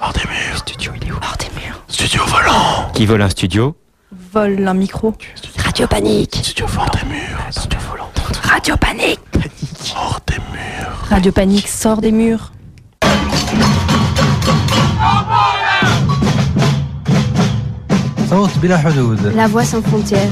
[0.00, 0.58] Hors des murs.
[0.58, 1.80] Studio, il est où Hors des murs.
[1.88, 2.90] Studio volant.
[2.94, 3.76] Qui vole un studio
[4.32, 5.14] Vole un micro.
[5.56, 6.36] Radio panique.
[6.36, 6.84] Studio volant.
[6.84, 7.38] Hors des murs.
[7.50, 8.10] Studio volant.
[8.42, 9.20] Radio panique.
[9.32, 9.94] Panique.
[9.96, 11.06] Hors des murs.
[11.10, 12.52] Radio panique sort des murs.
[19.34, 20.30] La voix sans frontières.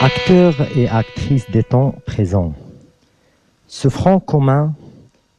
[0.00, 2.54] Acteurs et actrices des temps présents.
[3.66, 4.74] Ce front commun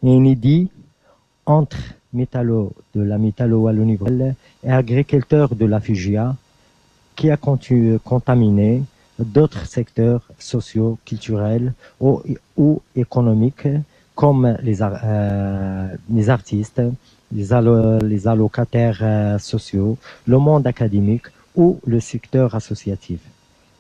[0.04, 0.70] est inédit
[1.46, 1.78] entre
[2.12, 4.00] métallo de la métallo-wallonie
[4.64, 6.36] et agriculteurs de la Fugia
[7.16, 8.84] qui a contaminé
[9.20, 13.68] d'autres secteurs sociaux, culturels ou, économiques
[14.16, 15.88] comme les, euh,
[16.28, 16.82] artistes,
[17.32, 17.54] les
[18.28, 23.20] allocataires euh, sociaux, le monde académique ou le secteur associatif.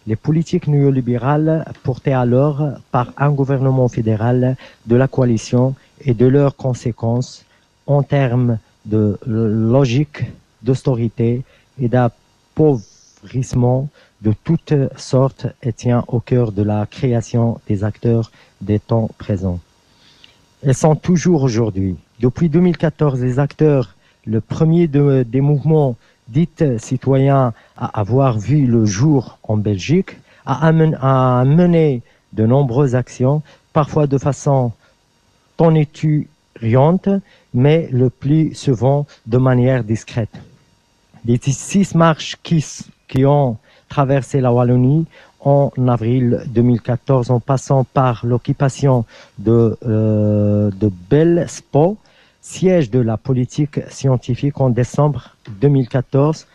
[0.07, 4.55] Les politiques néolibérales portées alors par un gouvernement fédéral
[4.85, 7.43] de la coalition et de leurs conséquences
[7.87, 10.23] en termes de logique
[10.63, 11.43] d'austérité
[11.79, 13.89] et d'appauvrissement
[14.21, 19.59] de toutes sortes et tient au cœur de la création des acteurs des temps présents.
[20.63, 21.97] Elles sont toujours aujourd'hui.
[22.21, 23.93] Depuis 2014, les acteurs,
[24.25, 25.95] le premier de- des mouvements
[26.29, 30.71] dits citoyens à avoir vu le jour en Belgique, a,
[31.45, 32.01] mené
[32.33, 33.41] de nombreuses actions,
[33.73, 34.71] parfois de façon
[35.57, 37.09] tonitruante,
[37.53, 40.37] mais le plus souvent de manière discrète.
[41.25, 43.57] Les six marches qui, ont
[43.89, 45.05] traversé la Wallonie
[45.41, 49.05] en avril 2014 en passant par l'occupation
[49.37, 50.91] de, euh, de
[52.41, 56.47] siège de la politique scientifique en décembre 2014,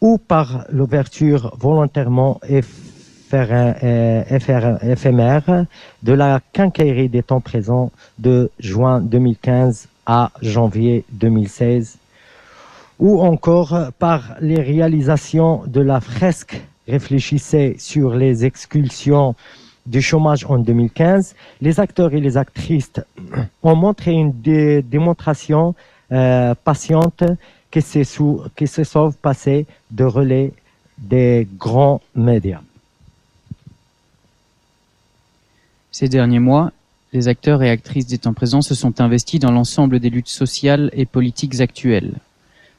[0.00, 2.40] ou par l'ouverture volontairement
[3.32, 4.22] euh,
[4.82, 5.66] éphémère
[6.02, 11.98] de la quincaillerie des temps présents de juin 2015 à janvier 2016,
[12.98, 19.34] ou encore par les réalisations de la fresque réfléchissez sur les expulsions
[19.88, 22.92] du chômage en 2015, les acteurs et les actrices
[23.62, 25.74] ont montré une dé- démonstration
[26.12, 27.24] euh, patiente
[27.70, 30.52] que se, se sauve passer de relais
[30.98, 32.60] des grands médias.
[35.90, 36.72] Ces derniers mois,
[37.12, 40.90] les acteurs et actrices des temps présents se sont investis dans l'ensemble des luttes sociales
[40.92, 42.14] et politiques actuelles.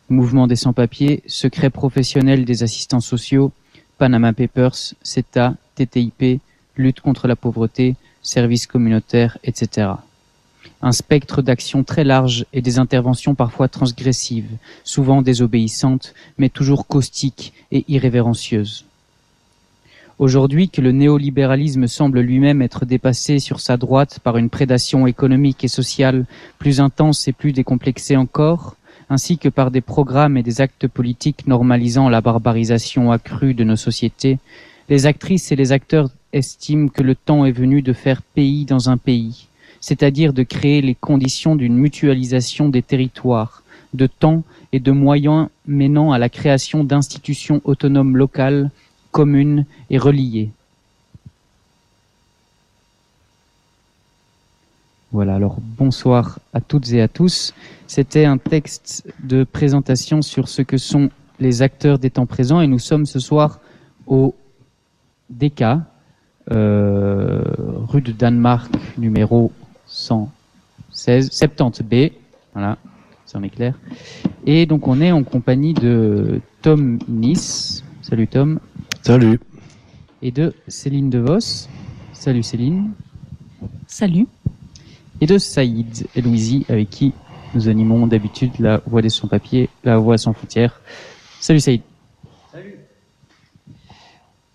[0.10, 3.52] Mouvement des sans-papiers, secret professionnel des assistants sociaux,
[3.98, 6.42] Panama Papers, CETA, TTIP,
[6.80, 9.92] lutte contre la pauvreté, services communautaires, etc.
[10.82, 14.50] Un spectre d'actions très large et des interventions parfois transgressives,
[14.84, 18.86] souvent désobéissantes, mais toujours caustiques et irrévérencieuses.
[20.20, 25.64] Aujourd'hui que le néolibéralisme semble lui-même être dépassé sur sa droite par une prédation économique
[25.64, 26.26] et sociale
[26.58, 28.76] plus intense et plus décomplexée encore,
[29.10, 33.78] ainsi que par des programmes et des actes politiques normalisant la barbarisation accrue de nos
[33.78, 34.40] sociétés,
[34.90, 38.90] les actrices et les acteurs estiment que le temps est venu de faire pays dans
[38.90, 39.48] un pays,
[39.82, 43.64] c'est-à-dire de créer les conditions d'une mutualisation des territoires,
[43.94, 48.72] de temps et de moyens menant à la création d'institutions autonomes locales,
[49.12, 50.50] communes et reliées.
[55.12, 57.56] Voilà, alors bonsoir à toutes et à tous.
[57.88, 62.68] C'était un texte de présentation sur ce que sont les acteurs des temps présents et
[62.68, 63.60] nous sommes ce soir
[64.06, 64.36] au
[65.30, 65.64] DK,
[66.52, 67.44] euh,
[67.88, 69.52] rue de Danemark, numéro
[69.86, 72.14] 116, 70B.
[72.54, 72.78] Voilà,
[73.26, 73.76] ça en est clair.
[74.46, 77.84] Et donc on est en compagnie de Tom Nice.
[78.02, 78.60] Salut Tom.
[79.02, 79.40] Salut.
[80.22, 81.68] Et de Céline DeVos.
[82.14, 82.92] Salut Céline.
[83.88, 84.28] Salut.
[85.22, 87.14] Et de Saïd et Louisie, avec qui
[87.54, 90.82] nous animons d'habitude la voix des sans-papiers, la voix sans frontières.
[91.40, 91.82] Salut Saïd.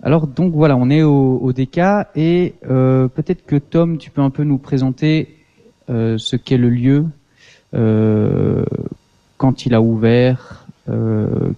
[0.04, 1.80] Alors donc voilà, on est au, au DK
[2.14, 5.34] et euh, peut-être que Tom, tu peux un peu nous présenter
[5.88, 7.06] euh, ce qu'est le lieu,
[7.72, 8.66] euh,
[9.38, 10.66] quand il a ouvert,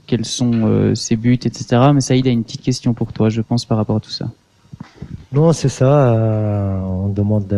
[0.07, 1.91] quels sont ses buts, etc.
[1.93, 4.27] Mais Saïd a une petite question pour toi, je pense, par rapport à tout ça.
[5.33, 6.17] Non, c'est ça.
[6.87, 7.53] on demande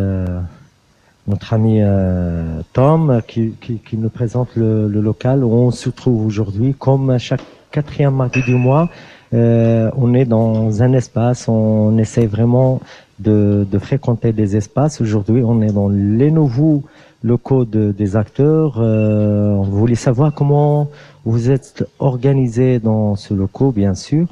[1.26, 1.82] notre ami
[2.72, 6.72] Tom qui nous présente le, le local où on se trouve aujourd'hui.
[6.72, 8.88] Comme chaque quatrième mardi du mois,
[9.34, 11.48] euh, on est dans un espace.
[11.48, 12.80] On essaie vraiment
[13.18, 15.00] de, fréquenter des espaces.
[15.00, 16.82] Aujourd'hui, on est dans les nouveaux
[17.22, 18.76] locaux de- des acteurs.
[18.78, 20.88] Euh, on voulait savoir comment
[21.24, 24.26] vous êtes organisé dans ce local, bien sûr,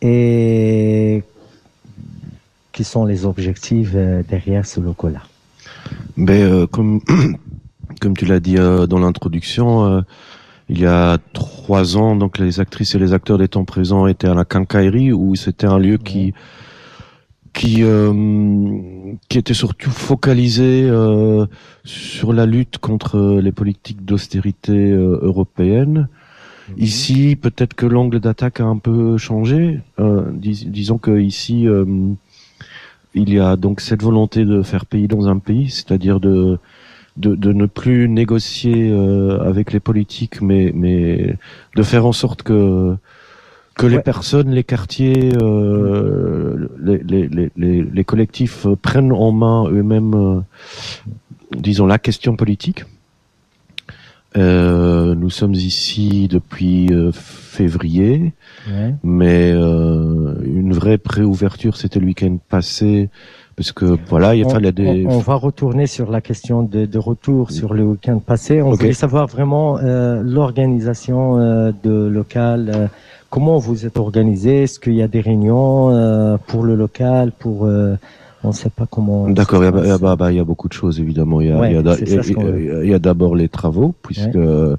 [0.00, 1.22] et
[2.72, 5.20] qui sont les objectifs euh, derrière ce logo-là
[6.16, 7.00] Ben, comme,
[8.16, 10.02] tu l'as dit dans l'introduction,
[10.70, 14.28] il y a trois ans, donc les actrices et les acteurs des temps présents étaient
[14.28, 16.32] à la Quincaillerie, où c'était un lieu qui
[17.52, 18.12] qui euh,
[19.28, 21.46] qui était surtout focalisé euh,
[21.82, 26.08] sur la lutte contre les politiques d'austérité euh, européennes.
[26.76, 29.80] Ici, peut-être que l'angle d'attaque a un peu changé.
[29.98, 31.84] Euh, dis- disons que ici, euh,
[33.14, 36.60] il y a donc cette volonté de faire pays dans un pays, c'est-à-dire de,
[37.16, 41.36] de de ne plus négocier euh, avec les politiques, mais mais
[41.76, 42.96] de faire en sorte que
[43.76, 49.64] que les personnes, les quartiers, euh, les, les, les, les, collectifs euh, prennent en main
[49.70, 50.40] eux-mêmes, euh,
[51.56, 52.84] disons, la question politique.
[54.36, 58.32] Euh, nous sommes ici depuis euh, février,
[58.70, 58.94] Ouais.
[59.02, 63.08] mais euh, une vraie préouverture, c'était le week-end passé,
[63.60, 65.04] parce que voilà, il on, fallait des...
[65.06, 68.62] on- on va retourner sur la question de, de retour sur le week-end passé.
[68.62, 72.72] On voulait savoir vraiment euh, l'organisation euh, de local.
[72.74, 72.86] euh,
[73.28, 74.62] comment vous êtes organisé?
[74.62, 77.96] Est-ce qu'il y a des réunions euh, pour le local Pour euh,
[78.42, 79.28] on ne sait pas comment.
[79.28, 81.42] D'accord, il il bah, bah, il y a beaucoup de choses évidemment.
[81.42, 84.74] Il y a, Ouais, a d'abord les travaux, puisque euh,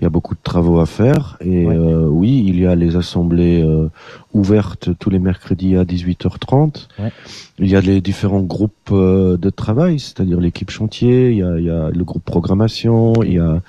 [0.00, 1.36] il y a beaucoup de travaux à faire.
[1.40, 1.74] Et Ouais.
[1.76, 3.88] euh, oui, il y a les assemblées euh,
[4.32, 6.86] ouvertes tous les mercredis à 18h30.
[7.00, 7.10] Ouais.
[7.58, 11.58] Il y a les différents groupes euh, de travail, c'est-à-dire l'équipe chantier, il y, a,
[11.58, 13.60] il y a le groupe programmation, il y a,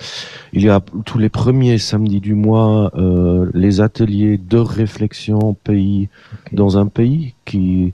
[0.54, 6.10] il y a tous les premiers samedis du mois euh, les ateliers de réflexion pays
[6.52, 7.94] dans un pays qui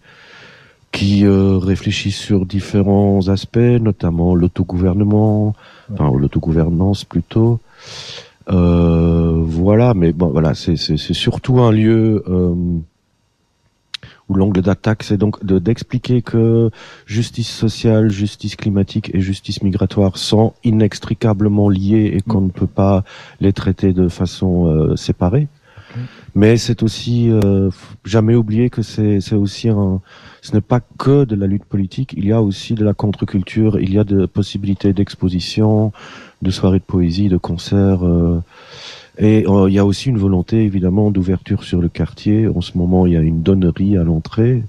[0.91, 5.53] qui euh, réfléchissent sur différents aspects, notamment l'autogouvernement,
[5.91, 7.59] enfin l'autogouvernance plutôt.
[8.49, 12.53] Euh, voilà, mais bon, voilà, c'est surtout un lieu euh,
[14.29, 16.69] où l'angle d'attaque, c'est donc de- d'expliquer que
[17.05, 23.03] justice sociale, justice climatique et justice migratoire sont inextricablement liées et qu'on ne peut pas
[23.39, 25.47] les traiter de façon euh, séparée.
[26.35, 27.69] Mais c'est aussi euh,
[28.03, 30.01] jamais oublier que c'est aussi un
[30.41, 33.79] ce n'est pas que de la lutte politique, il y a aussi de la contre-culture,
[33.79, 35.91] il y a de possibilités d'exposition,
[36.43, 38.05] de soirées de poésie, de concerts.
[38.05, 38.41] euh,
[39.17, 42.47] et euh, il y a aussi une volonté évidemment d'ouverture sur le quartier.
[42.47, 44.61] En ce moment, il y a une donnerie à l'entrée,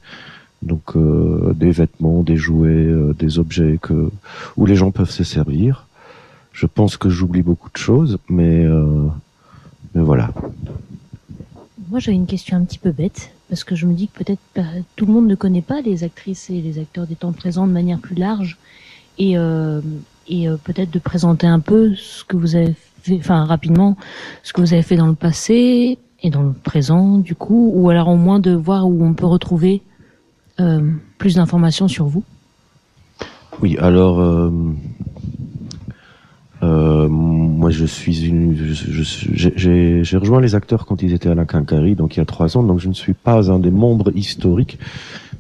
[0.63, 2.89] donc des vêtements, des jouets,
[3.19, 4.11] des objets que
[4.57, 5.87] où les gens peuvent se servir.
[6.53, 8.67] Je pense que j'oublie beaucoup de choses, mais
[9.95, 10.31] mais voilà.
[11.89, 14.41] Moi, j'avais une question un petit peu bête, parce que je me dis que peut-être
[14.57, 14.63] bah,
[14.97, 17.73] tout le monde ne connaît pas les actrices et les acteurs des temps présents de
[17.73, 18.59] manière plus large,
[19.19, 19.81] et, euh,
[20.27, 23.97] et euh, peut-être de présenter un peu ce que vous avez fait, enfin rapidement,
[24.43, 27.89] ce que vous avez fait dans le passé et dans le présent, du coup, ou
[27.89, 29.83] alors au moins de voir où on peut retrouver
[30.59, 32.25] euh, plus d'informations sur vous.
[33.63, 34.21] Oui, alors
[37.07, 39.03] euh, moi je suis une, je-
[39.55, 42.27] je- j'ai- rejoint les acteurs quand ils étaient à la Quincaillerie, donc il y a
[42.27, 44.79] trois ans, donc je ne suis pas un des membres historiques,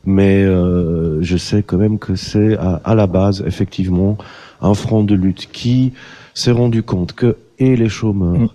[0.04, 4.16] mais euh, je sais quand même que c'est à, à la base effectivement
[4.60, 5.92] un front de lutte qui
[6.34, 8.54] s'est rendu compte que et les chômeurs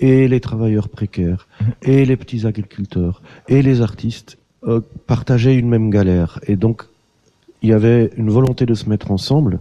[0.00, 0.06] Mm.
[0.08, 1.46] et les travailleurs précaires
[1.82, 6.84] et les petits agriculteurs et les artistes euh, partageaient une même galère et donc
[7.62, 9.60] il y avait une volonté de se mettre ensemble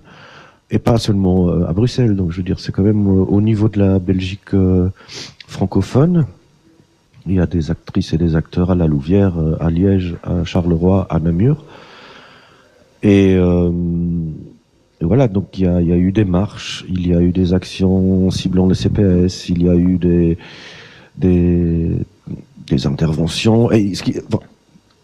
[0.72, 2.16] et pas seulement euh, à Bruxelles.
[2.16, 4.90] Donc je veux dire, c'est quand même euh, au niveau de la Belgique euh,
[5.48, 6.26] francophone.
[7.26, 11.06] Il y a des actrices et des acteurs à La Louvière, à Liège, à Charleroi,
[11.10, 11.64] à Namur.
[13.04, 13.70] Et, euh,
[15.02, 17.32] voilà, donc il y, a, il y a eu des marches, il y a eu
[17.32, 20.38] des actions ciblant le CPS, il y a eu des,
[21.18, 21.92] des,
[22.68, 24.40] des interventions, et ce qui, bon,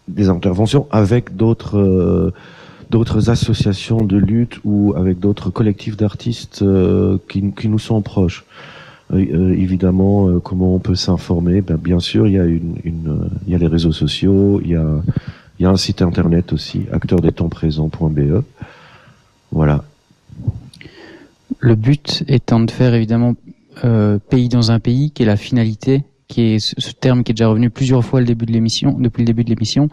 [0.08, 2.32] des interventions avec d'autres euh,
[2.90, 8.44] d'autres associations de lutte ou avec d'autres collectifs d'artistes euh, qui, qui nous sont proches.
[9.12, 11.60] Euh, euh, évidemment, euh, comment on peut s'informer?
[11.60, 14.70] Ben, Bien sûr, il y a une, une il y a les réseaux sociaux, il
[14.70, 15.02] y a
[15.58, 18.42] il y a un site internet aussi, acteurdestempsprésents.be.
[19.52, 19.84] Voilà.
[21.60, 23.34] Le but étant de faire évidemment
[23.84, 27.34] euh, pays dans un pays, qui est la finalité, qui est ce terme qui est
[27.34, 29.88] déjà revenu plusieurs fois le début de l'émission, depuis le début de l'émission.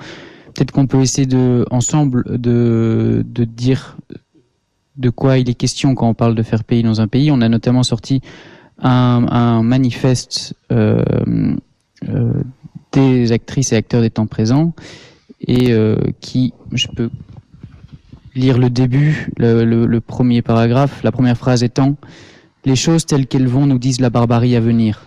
[0.54, 3.98] Peut-être qu'on peut essayer de ensemble de, de dire
[4.98, 7.32] de quoi il est question quand on parle de faire pays dans un pays.
[7.32, 8.22] On a notamment sorti
[8.82, 11.04] un, un manifeste euh,
[12.10, 12.34] euh,
[12.92, 14.74] des actrices et acteurs des temps présents
[15.48, 17.10] et euh, qui, je peux
[18.36, 21.96] lire le début, le, le- le premier paragraphe, la première phrase étant
[22.66, 25.06] Les choses telles qu'elles vont nous disent la barbarie à venir.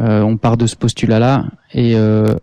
[0.00, 2.34] Euh, on part de ce postulat-là et, euh,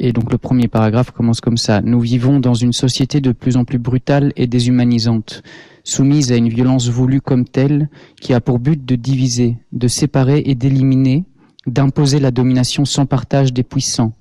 [0.00, 1.82] et donc le premier paragraphe commence comme ça.
[1.82, 5.42] Nous vivons dans une société de plus en plus brutale et déshumanisante,
[5.84, 10.42] soumise à une violence voulue comme telle, qui a pour but de diviser, de séparer
[10.46, 11.24] et d'éliminer,
[11.66, 14.14] d'imposer la domination sans partage des puissants.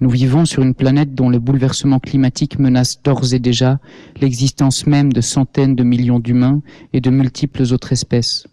[0.00, 3.78] Nous vivons sur une planète dont le bouleversement climatique menace d'ores et déjà
[4.20, 6.60] l'existence même de centaines de millions d'humains
[6.92, 8.46] et de multiples autres espèces.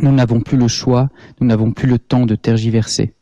[0.00, 1.08] Nous n'avons plus le choix,
[1.40, 3.14] nous n'avons plus le temps de tergiverser.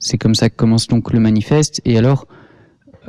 [0.00, 1.80] C'est comme ça que commence donc le manifeste.
[1.84, 2.26] Et alors,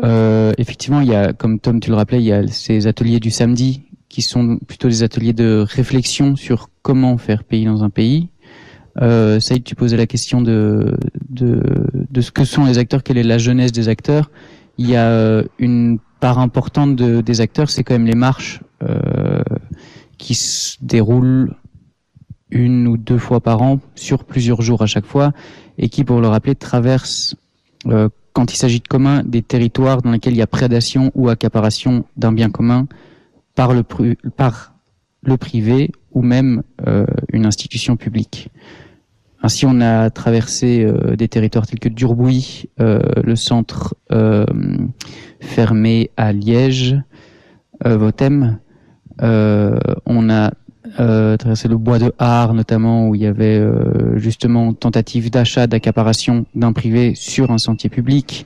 [0.03, 3.19] euh, effectivement, il y a, comme Tom tu le rappelais, il y a ces ateliers
[3.19, 7.89] du samedi qui sont plutôt des ateliers de réflexion sur comment faire pays dans un
[7.89, 8.29] pays.
[9.01, 10.98] Euh, Saïd, tu posais la question de,
[11.29, 11.62] de,
[12.10, 14.31] de ce que sont les acteurs, quelle est la jeunesse des acteurs.
[14.77, 18.62] Il y a euh, une part importante de, des acteurs, c'est quand même les marches
[18.84, 19.41] euh,
[20.17, 21.53] qui se déroulent
[22.50, 25.34] une ou deux fois par an sur plusieurs jours à chaque fois
[25.77, 27.36] et qui, pour le rappeler, traversent,
[27.88, 31.29] euh, quand il s'agit de commun, des territoires dans lesquels il y a prédation ou
[31.29, 32.88] accaparation d'un bien commun
[33.55, 33.84] par le,
[34.36, 34.74] par
[35.24, 38.50] le privé ou même euh, une institution publique.
[39.43, 44.46] Ainsi, on a traversé euh, des territoires tels que Durbouy, euh, le centre euh,
[45.39, 46.98] fermé à Liège,
[47.86, 48.57] Votem.
[49.19, 50.51] on a
[50.96, 53.62] traversé le bois de Har, notamment, où il y avait
[54.15, 58.46] justement tentative d'achat, d'accaparation d'un privé sur un sentier public,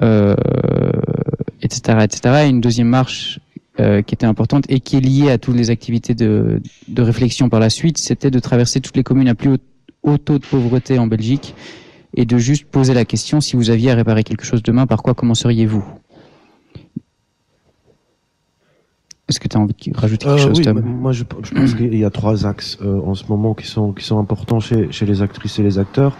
[0.00, 2.20] etc., etc.
[2.44, 3.40] Et une deuxième marche
[3.76, 7.60] qui était importante et qui est liée à toutes les activités de, de réflexion par
[7.60, 9.62] la suite, c'était de traverser toutes les communes à plus haute
[10.02, 11.54] au taux de pauvreté en Belgique
[12.14, 15.02] et de juste poser la question si vous aviez à réparer quelque chose demain, par
[15.02, 15.84] quoi commenceriez-vous?
[19.28, 21.74] Est-ce que tu as envie de rajouter quelque euh, chose, oui, Moi, je, je pense
[21.74, 24.90] qu'il y a trois axes euh, en ce moment qui sont qui sont importants chez,
[24.90, 26.16] chez les actrices et les acteurs.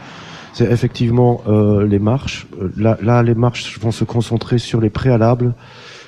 [0.53, 2.47] C'est effectivement euh, les marches.
[2.61, 5.55] Euh, là, là, les marches vont se concentrer sur les préalables,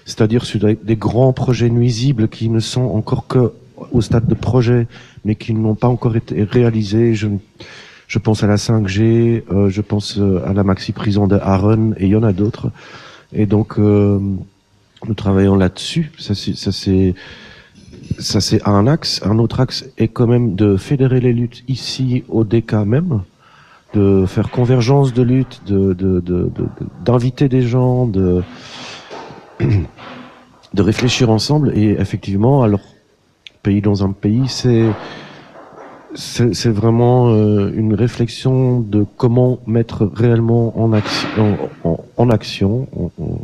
[0.04, 3.52] c'est-à-dire sur des, des grands projets nuisibles qui ne sont encore que
[3.92, 4.87] au stade de projet,
[5.25, 7.14] mais qui n'ont pas encore été réalisés.
[7.14, 7.28] Je,
[8.09, 12.07] je pense à la 5G, euh, je pense à la maxi prison de Aaron, et
[12.07, 12.71] il y en a d'autres.
[13.33, 14.19] Et donc, euh,
[15.07, 16.11] nous travaillons là-dessus.
[16.19, 19.21] Ça, c'est, ça, c'est, un axe.
[19.25, 23.23] Un autre axe est quand même de fédérer les luttes ici au DK même,
[23.95, 26.69] de faire convergence de luttes, de, de, de, de-
[27.04, 28.42] d'inviter des gens, de,
[30.75, 31.73] de réfléchir ensemble.
[31.76, 32.80] Et effectivement, alors,
[33.62, 34.87] pays dans un pays, c'est
[36.16, 43.40] c'est vraiment euh, une réflexion de comment mettre réellement en action, en, en- en-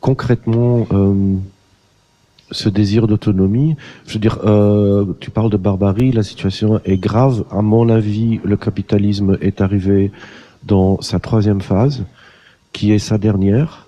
[0.00, 1.34] concrètement euh,
[2.50, 3.76] ce désir d'autonomie.
[4.06, 7.44] Je veux dire, euh, tu parles de barbarie, la situation est grave.
[7.50, 10.10] À mon avis, le capitalisme est arrivé
[10.64, 12.04] dans sa troisième phase,
[12.72, 13.86] qui est sa dernière.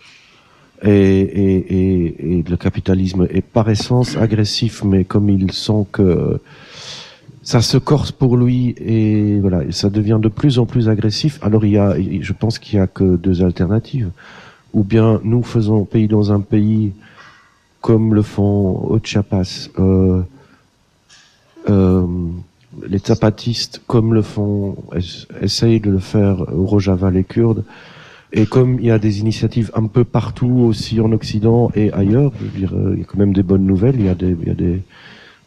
[0.83, 6.41] Et, et, et, et le capitalisme est par essence agressif, mais comme il sent que
[7.43, 11.39] ça se corse pour lui et voilà, ça devient de plus en plus agressif.
[11.43, 14.11] Alors il y a, je pense qu'il y a que deux alternatives.
[14.73, 16.93] Ou bien nous faisons pays dans un pays
[17.81, 20.23] comme le font au Chiapas, euh,
[21.69, 22.07] euh,
[22.87, 27.65] les zapatistes comme le font, es- essayent de le faire au Rojava les Kurdes.
[28.33, 32.33] Et comme il y a des initiatives un peu partout aussi en Occident et ailleurs,
[32.39, 33.97] je veux dire, euh, il y a quand même des bonnes nouvelles.
[33.99, 34.83] Il y a des, il y a des,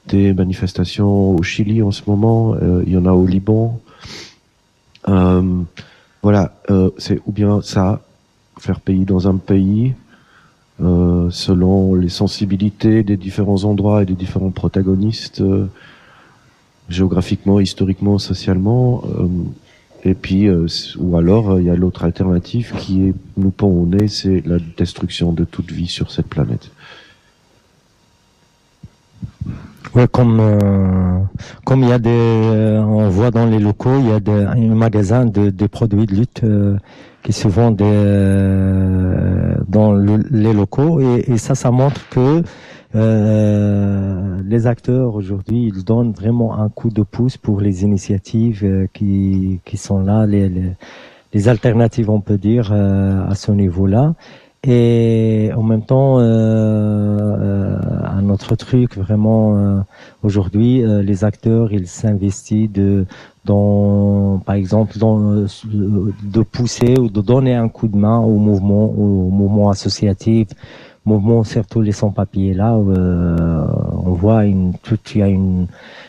[0.08, 2.56] des manifestations au Chili en ce moment.
[2.56, 3.80] euh, il y en a au Liban.
[5.08, 5.62] Euh,
[6.22, 8.02] voilà, euh, c'est ou bien ça,
[8.64, 9.94] faire pays dans un pays,
[10.82, 15.68] euh, selon les sensibilités des différents endroits et des différents protagonistes, euh,
[16.90, 19.04] géographiquement, historiquement, socialement.
[19.06, 19.28] euh,
[20.06, 20.68] et puis, euh,
[20.98, 24.42] ou alors, euh, il y a l'autre alternative qui est, nous pend au nez, c'est
[24.46, 26.72] la destruction de toute vie sur cette planète.
[29.96, 31.20] Ouais, comme euh,
[31.66, 34.32] comme il y a des, euh, on voit dans les locaux, il y a des,
[34.32, 36.78] un magasin de, de produits de lutte euh,
[37.24, 42.44] qui se vendent euh, dans le- les locaux et, et ça, ça montre que
[42.96, 48.88] euh, les acteurs aujourd'hui, ils donnent vraiment un coup de pouce pour les initiatives euh,
[48.94, 50.72] qui qui sont là, les, les
[51.34, 54.14] les alternatives, on peut dire, euh, à ce niveau-là.
[54.66, 59.84] Et en même temps, euh, euh, un autre truc vraiment
[60.22, 63.06] aujourd'hui, les acteurs, ils s'investissent de
[63.46, 65.48] dans, par exemple, euh,
[66.24, 70.48] de pousser ou de donner un coup de main au mouvement, au mouvement associatif,
[71.06, 72.54] mouvement surtout les sans-papiers.
[72.54, 73.68] Là, euh,
[74.06, 75.68] on voit une toute, il y a une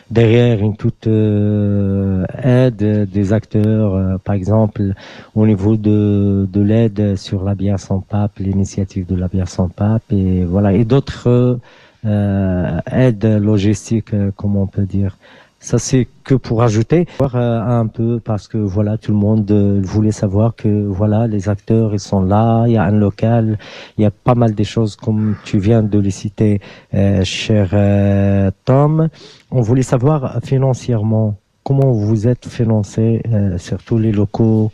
[0.09, 4.93] derrière une toute euh, aide des acteurs, euh, par exemple
[5.33, 9.67] au niveau de, de l'aide sur la bière sans pape, l'initiative de la bière sans
[9.67, 11.59] pape, et voilà, et d'autres
[12.05, 15.17] euh, aides logistiques, euh, comme on peut dire.
[15.65, 19.81] Ça c'est que pour ajouter euh, un peu parce que voilà tout le monde euh,
[19.83, 23.57] voulait savoir que voilà les acteurs ils sont là, il y a un local,
[23.97, 26.61] il y a pas mal de choses comme tu viens de les citer,
[26.93, 29.09] euh, cher euh, Tom.
[29.49, 34.71] On voulait savoir financièrement comment vous êtes financé, euh, surtout les locaux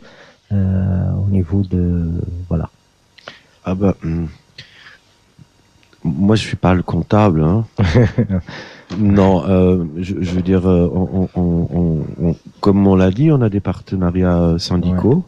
[0.50, 2.06] au niveau de
[2.50, 2.68] voilà.
[3.64, 4.28] Ah bah, hum.
[6.04, 7.42] moi je suis pas le comptable.
[7.42, 7.64] Hein.
[8.98, 13.30] non, euh, je, je veux dire, euh, on, on- on- on- comme on l'a dit,
[13.30, 15.24] on a des partenariats euh, syndicaux,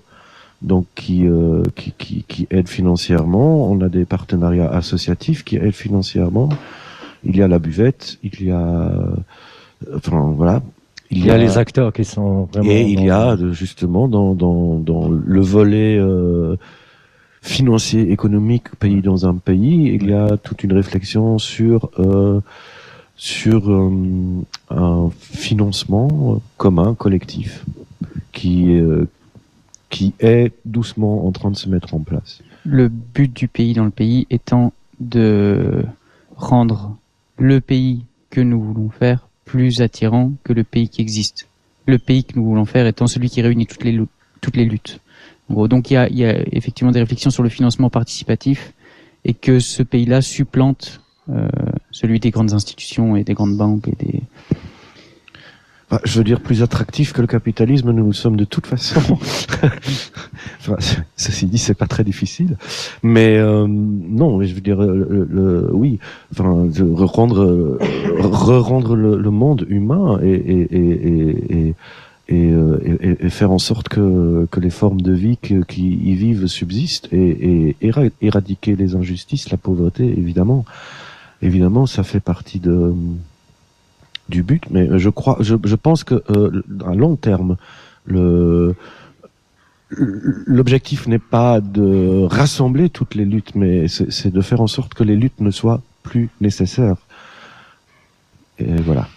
[0.62, 3.70] donc qui, euh, qui, qui, qui aident financièrement.
[3.70, 6.48] On a des partenariats associatifs qui aident financièrement.
[7.24, 9.14] Il y a la buvette, il y a, euh,
[9.96, 10.62] enfin voilà,
[11.10, 12.70] Il y a les acteurs qui sont vraiment.
[12.70, 16.56] et il y a justement dans, dans, dans le volet euh,
[17.40, 22.40] financier économique pays dans un pays, il y a toute une réflexion sur euh,
[23.16, 23.90] sur euh,
[24.70, 27.64] un financement commun collectif
[28.32, 29.06] qui euh,
[29.90, 32.40] qui est doucement en train de se mettre en place.
[32.64, 35.84] Le but du pays dans le pays étant de
[36.36, 36.96] rendre
[37.38, 41.46] le pays que nous voulons faire plus attirant que le pays qui existe.
[41.86, 44.00] Le pays que nous voulons faire étant celui qui réunit toutes les,
[44.40, 45.00] toutes les luttes.
[45.48, 48.72] Donc il y a, y a effectivement des réflexions sur le financement participatif
[49.24, 51.03] et que ce pays-là supplante euh,
[51.90, 54.20] celui des grandes institutions et des grandes banques et des,
[55.90, 59.00] Enfin, je veux dire plus attractif que le capitalisme, nous le sommes de toute façon.
[60.60, 60.76] enfin,
[61.14, 62.56] ceci dit, c'est pas très difficile,
[63.02, 65.98] mais euh, non, mais je veux dire, le, le- oui,
[66.32, 67.78] enfin, de rendre, euh,
[68.18, 71.74] re-rendre le, le monde humain et et et et, et,
[72.28, 75.92] et, euh, et- et faire en sorte que que les formes de vie que- qui
[75.92, 80.64] y vivent subsistent et, et éra- éradiquer les injustices, la pauvreté, évidemment,
[81.42, 82.94] évidemment, ça fait partie de
[84.28, 87.56] du but, mais je crois, je, pense que euh, à long terme,
[90.46, 94.94] l'objectif n'est pas de rassembler toutes les luttes, mais c'est c'est de faire en sorte
[94.94, 96.96] que les luttes ne soient plus nécessaires.
[98.58, 99.08] Et voilà.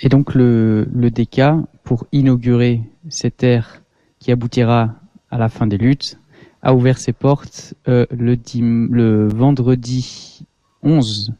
[0.00, 1.42] Et donc le, le DK,
[1.84, 3.82] pour inaugurer cette ère
[4.20, 4.94] qui aboutira
[5.30, 6.18] à la fin des luttes,
[6.62, 10.40] a ouvert ses portes euh, le, dim- le vendredi
[10.82, 11.32] 11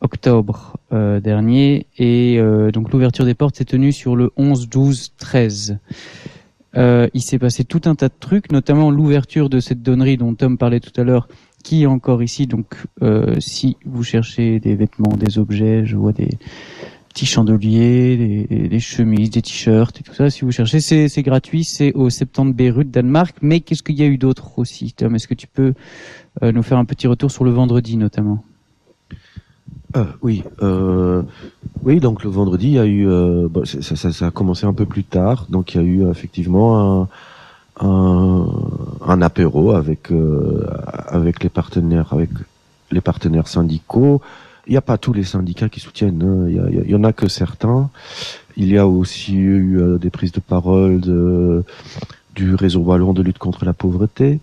[0.00, 1.86] octobre euh, dernier.
[1.98, 5.78] Et euh, donc l'ouverture des portes s'est tenue sur le 11, 12, 13.
[6.76, 10.34] Euh, il s'est passé tout un tas de trucs, notamment l'ouverture de cette donnerie dont
[10.34, 11.28] Tom parlait tout à l'heure,
[11.64, 12.46] qui est encore ici.
[12.46, 12.76] Donc
[13.38, 16.38] si vous cherchez des vêtements, des objets, je vois des
[17.10, 20.30] petits chandeliers, des, des chemises, des t-shirts et tout ça.
[20.30, 23.36] Si vous cherchez, c'est gratuit, c'est au 70 Beyrouth, Danemark.
[23.42, 25.14] Mais qu'est-ce qu'il y a eu d'autre aussi, Tom?
[25.14, 25.74] Est-ce que tu peux
[26.42, 28.44] euh, nous faire un petit retour sur le vendredi notamment?
[29.96, 31.22] Euh, oui, euh,
[31.82, 31.98] oui.
[31.98, 34.86] Donc le vendredi, il y a eu, euh, ça, ça, ça a commencé un peu
[34.86, 35.46] plus tard.
[35.48, 37.08] Donc il y a eu effectivement un,
[37.80, 38.46] un,
[39.04, 40.64] un apéro avec euh,
[41.08, 42.30] avec les partenaires, avec
[42.92, 44.22] les partenaires syndicaux.
[44.70, 46.22] Il n'y a pas tous les syndicats qui soutiennent.
[46.22, 46.46] hein.
[46.48, 47.90] Il y, il y en a que certains.
[48.56, 51.64] Il y a aussi eu euh, des prises de parole de,
[52.36, 54.38] du réseau wallon de lutte contre la pauvreté.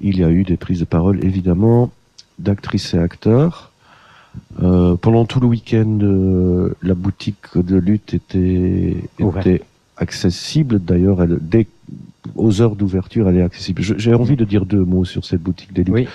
[0.00, 1.92] Il y a eu des prises de parole évidemment
[2.40, 3.70] d'actrices et acteurs.
[4.64, 9.46] Euh, pendant tout le week-end, euh, la boutique de lutte était, Ouverte.
[9.46, 9.62] était
[9.96, 10.80] accessible.
[10.80, 11.68] D'ailleurs, elle, dès
[12.34, 13.80] aux heures d'ouverture, elle est accessible.
[13.80, 15.94] J'ai envie de dire deux mots sur cette boutique de lutte.
[15.94, 16.08] Oui.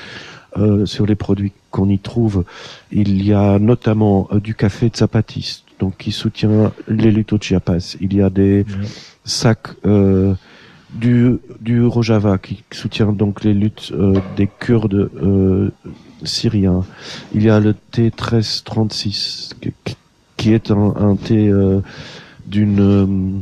[0.57, 2.43] Euh, sur les produits qu'on y trouve.
[2.91, 7.39] Il y a notamment euh, du café de zapatiste, donc qui soutient les luttes au
[7.39, 7.95] Chiapas.
[8.01, 8.65] Il y a des
[9.25, 10.35] sacs euh,
[10.93, 15.71] du, du Rojava qui soutient donc les luttes euh, des Kurdes euh,
[16.23, 16.85] syriens.
[17.33, 19.73] Il y a le thé 1336 qui,
[20.37, 21.81] qui est un, un thé euh,
[22.45, 23.41] d'une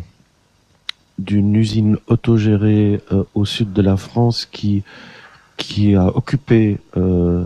[1.18, 4.84] d'une usine autogérée euh, au sud de la France qui
[5.58, 7.44] qui a occupé euh,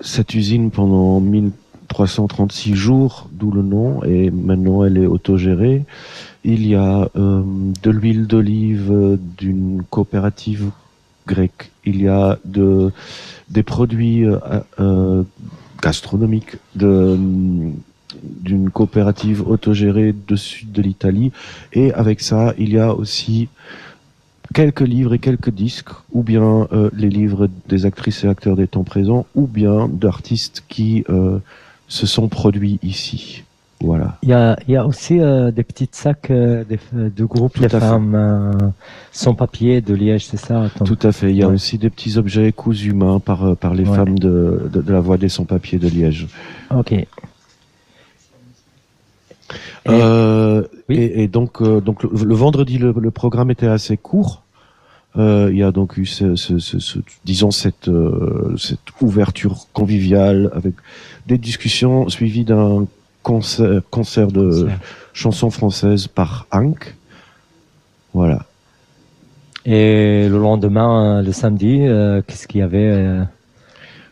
[0.00, 5.84] cette usine pendant 1336 jours, d'où le nom, et maintenant elle est autogérée.
[6.44, 7.42] Il y a euh,
[7.82, 10.70] de l'huile d'olive euh, d'une coopérative
[11.26, 11.70] grecque.
[11.84, 12.92] Il y a de,
[13.48, 14.24] des produits
[14.78, 15.22] euh,
[15.82, 17.18] gastronomique de
[18.22, 21.32] d'une coopérative autogérée de sud de l'Italie.
[21.72, 23.48] Et avec ça, il y a aussi
[24.54, 28.66] quelques livres et quelques disques, ou bien euh, les livres des actrices et acteurs des
[28.68, 31.38] temps présents, ou bien d'artistes qui euh,
[31.88, 33.42] se sont produits ici.
[33.80, 34.16] Voilà.
[34.22, 37.62] Il y a, il y a aussi euh, des petits sacs des, de groupes Tout
[37.64, 38.72] de femmes
[39.12, 41.30] sans papier de Liège, c'est ça Tout à fait.
[41.30, 41.54] Il y a Ouais.
[41.54, 43.94] aussi des petits objets cousus main par, par les Ouais.
[43.96, 46.28] femmes de, de, de la voix des sans-papiers de Liège.
[46.74, 46.92] Ok.
[46.92, 47.06] Et-
[49.88, 50.96] Euh, Oui.
[50.96, 54.43] et, et donc, euh, donc le, le vendredi, le, le programme était assez court.
[55.16, 59.66] Euh, il y a donc eu, ce, ce, ce- ce- disons, cette, euh, cette ouverture
[59.72, 60.74] conviviale avec
[61.26, 62.86] des discussions suivies d'un
[63.22, 64.68] concert, concert de
[65.12, 66.96] chansons françaises par Hank.
[68.12, 68.44] Voilà.
[69.66, 73.22] Et le lendemain, le samedi, euh, qu'est-ce qu'il y avait euh,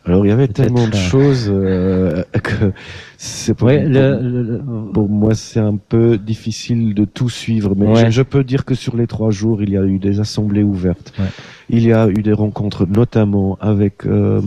[0.05, 2.73] Alors il y avait tellement de choses euh, que
[3.19, 7.29] c'est pour, Ouais, pour- le, le- le- pour moi c'est un peu difficile de tout
[7.29, 8.07] suivre, mais Ouais.
[8.07, 10.65] je, je peux dire que sur les trois jours il y a eu des assemblées
[10.65, 11.27] ouvertes, Ouais.
[11.71, 14.41] il y a eu des rencontres notamment avec euh,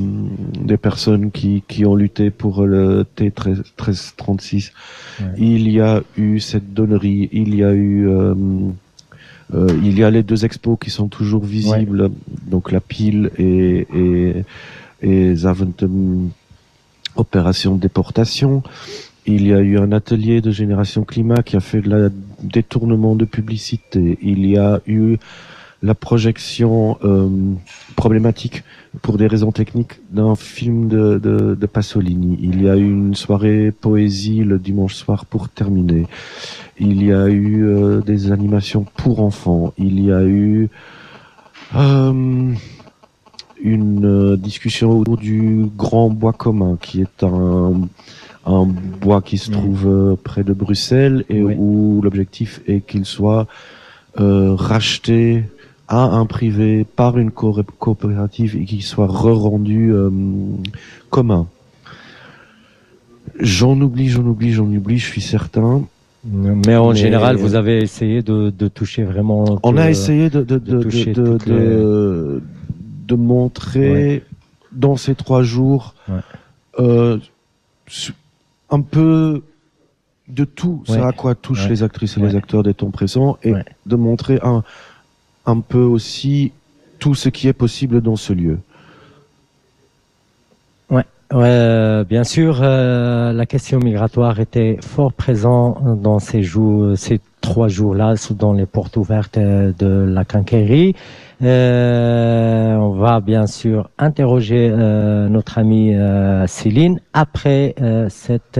[0.61, 4.73] des personnes qui qui ont lutté pour le T 1336.
[5.21, 5.25] Ouais.
[5.37, 8.33] Il y a eu cette donnerie, il y a eu euh,
[9.53, 12.09] euh, il y a les deux expos qui sont toujours visibles,
[12.47, 14.43] donc la pile et, et,
[15.05, 16.31] et Zaventem
[17.15, 18.63] Opération Déportation.
[19.27, 22.09] Il y a eu un atelier de Génération Climat qui a fait de la
[22.41, 24.17] détournement de publicité.
[24.21, 25.17] Il y a eu
[25.83, 27.29] la projection euh,
[27.95, 28.63] problématique
[29.03, 32.39] pour des raisons techniques d'un film de, de, de Pasolini.
[32.41, 36.07] Il y a eu une soirée poésie le dimanche soir pour terminer.
[36.79, 39.73] Il y a eu euh, des animations pour enfants.
[39.77, 40.69] Il y a eu
[41.75, 42.53] euh,
[43.65, 47.73] une euh, discussion autour du grand bois commun, qui est un,
[48.45, 48.65] un
[49.01, 51.55] bois qui se trouve euh, près de Bruxelles et Oui.
[51.57, 53.47] où l'objectif est qu'il soit
[54.19, 55.43] euh, racheté
[55.87, 60.09] à un privé par une co- coopérative et qu'il soit re-rendu euh,
[61.09, 61.47] commun.
[63.39, 65.83] J'en oublie, j'en oublie, j'en oublie, je suis certain.
[66.27, 69.59] Mais en Mais- général, vous avez essayé de, de toucher vraiment.
[69.61, 72.41] On a essayé de, de, de de, de,
[73.07, 74.23] de, montrer
[74.71, 76.15] dans ces trois jours Ouais.
[76.79, 77.19] euh,
[78.69, 79.43] un peu
[80.27, 81.01] de tout ce Ouais.
[81.01, 83.53] à quoi touchent les actrices et les acteurs des temps présents et
[83.85, 84.63] de montrer un,
[85.45, 86.51] un peu aussi
[86.99, 88.57] tout ce qui est possible dans ce lieu.
[90.91, 97.19] Ouais, euh, bien sûr, euh, la question migratoire était fort présente dans ces jours, ces
[97.45, 100.95] trois jours-là, dans les portes ouvertes euh, de la quincaillerie.
[101.43, 108.59] Euh, on va bien sûr interroger euh, notre amie euh, Céline après euh, cette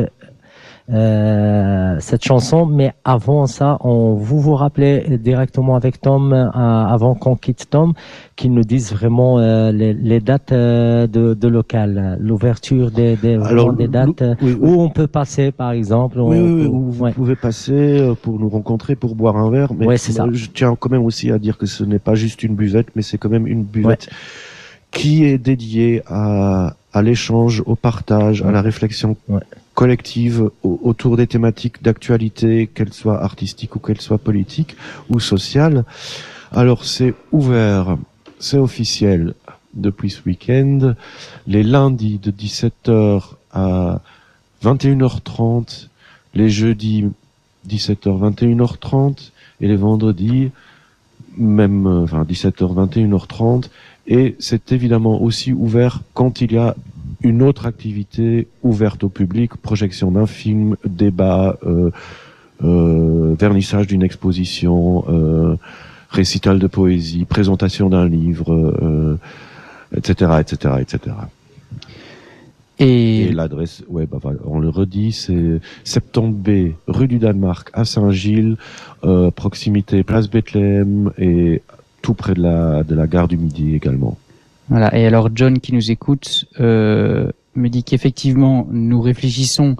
[0.94, 7.16] euh, cette chanson, mais avant ça, on vous vous rappelez directement avec Tom, euh, avant
[7.16, 7.94] qu'on quitte Tom,
[8.36, 13.38] qu'il nous dise vraiment euh, les, les dates de, de local, l'ouverture des, des,
[13.88, 14.58] dates oui, oui.
[14.62, 16.20] où on peut passer, par exemple.
[16.20, 17.12] Oui, on où vous ouais.
[17.14, 19.74] pouvez passer pour nous rencontrer, pour boire un verre.
[19.74, 20.28] Mais Ouais, c'est ça.
[20.32, 23.02] je tiens quand même aussi à dire que ce n'est pas juste une buvette, mais
[23.02, 24.10] c'est quand même une buvette
[24.92, 29.42] qui est dédiée à, à l'échange, au partage, à la réflexion Ouais.
[29.76, 34.76] Collective au- autour des thématiques d'actualité, qu'elles soient artistiques ou qu'elles soient politiques
[35.10, 35.84] ou sociales.
[36.52, 37.98] Alors c'est ouvert,
[38.40, 39.36] c'est officiel
[39.74, 40.96] depuis ce week-end,
[41.48, 44.00] les lundis de 17h à
[44.64, 45.90] 21h30,
[46.34, 47.06] les jeudis
[47.68, 48.08] 17h,
[48.38, 50.52] 21h30 et les vendredis
[51.38, 53.66] même euh, enfin 17h, 21h30
[54.08, 56.76] et c'est évidemment aussi ouvert quand il y a
[57.22, 61.92] une autre activité ouverte au public, projection d'un film, débat, euh,
[62.64, 65.56] euh, vernissage d'une exposition, euh,
[66.10, 69.20] récital de poésie, présentation d'un livre, euh,
[69.96, 71.16] etc., etc., etc.
[72.80, 78.58] Et, Et l'adresse web, enfin, on le redit, c'est 70B, rue du Danemark, à Saint-Gilles,
[79.04, 81.62] euh, proximité place Bethléem et
[82.02, 84.18] tout près de la, de la gare du Midi également.
[84.70, 84.96] Voilà.
[84.98, 89.76] Et alors John qui nous écoute euh, me dit qu'effectivement nous réfléchissons,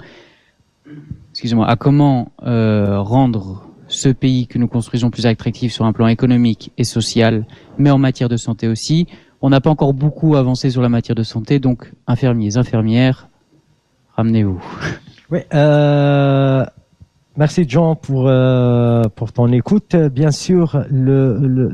[1.32, 6.08] excusez-moi, à comment euh, rendre ce pays que nous construisons plus attractif sur un plan
[6.08, 7.46] économique et social,
[7.78, 9.08] mais en matière de santé aussi.
[9.42, 13.28] On n'a pas encore beaucoup avancé sur la matière de santé, donc infirmiers, infirmières,
[14.16, 14.64] ramenez-vous.
[15.32, 16.64] Oui, euh,
[17.36, 19.96] merci John pour euh, pour ton écoute.
[19.96, 21.72] Bien sûr, le, le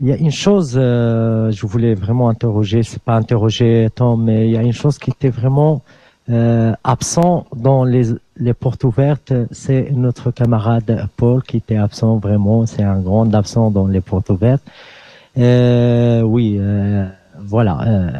[0.00, 4.46] il y a une chose, euh, je voulais vraiment interroger, c'est pas interroger Tom, mais
[4.48, 5.82] il y a une chose qui était vraiment
[6.28, 8.06] Euh, absent dans les,
[8.46, 12.66] les portes ouvertes, c'est notre camarade Paul qui était absent vraiment.
[12.66, 14.66] C'est un grand absent dans les portes ouvertes.
[15.38, 17.06] Euh, oui, euh,
[17.52, 17.74] voilà.
[17.86, 18.10] euh,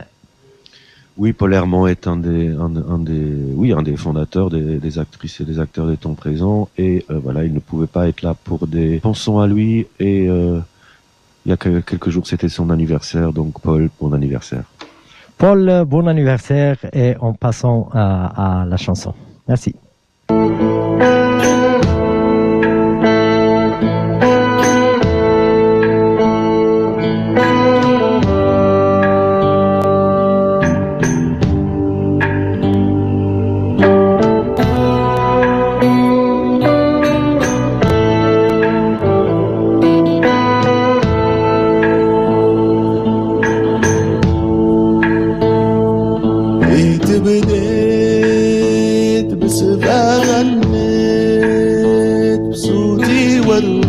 [1.19, 2.55] Oui, Paul Herman est un des,
[2.95, 6.69] un, des, oui, un des fondateurs des, des actrices et des acteurs des temps présents.
[6.79, 9.89] Et euh, voilà, il ne pouvait pas être là pour des pensons à lui.
[9.99, 10.29] Et
[11.47, 13.33] il y a que- quelques jours, c'était son anniversaire.
[13.33, 14.65] Donc, Paul, bon anniversaire.
[15.39, 19.15] Paul, bon anniversaire et en passant à la chanson.
[19.47, 19.77] Merci.
[50.29, 51.91] غنيت
[52.41, 53.86] بصوتي ورويت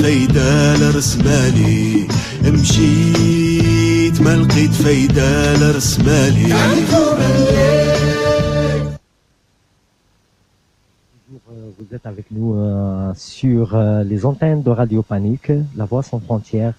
[0.00, 2.06] فايدة لرسمالي
[2.44, 6.52] مشيت ما لقيت فايدة لرسمالي
[11.50, 16.02] Euh, Vous êtes avec nous euh, sur euh, les antennes de Radio Panique, La Voix
[16.02, 16.74] sans frontières.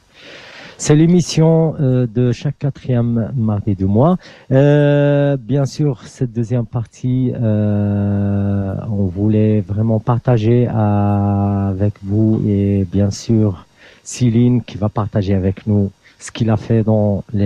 [0.85, 4.17] C'est l'émission euh, de chaque quatrième mardi du mois.
[4.51, 13.13] Euh, bien sûr, cette deuxième partie, euh, on voulait vraiment partager avec vous et bien
[13.13, 13.65] sûr
[14.03, 17.45] Céline qui va partager avec nous ce qu'il a fait dans les,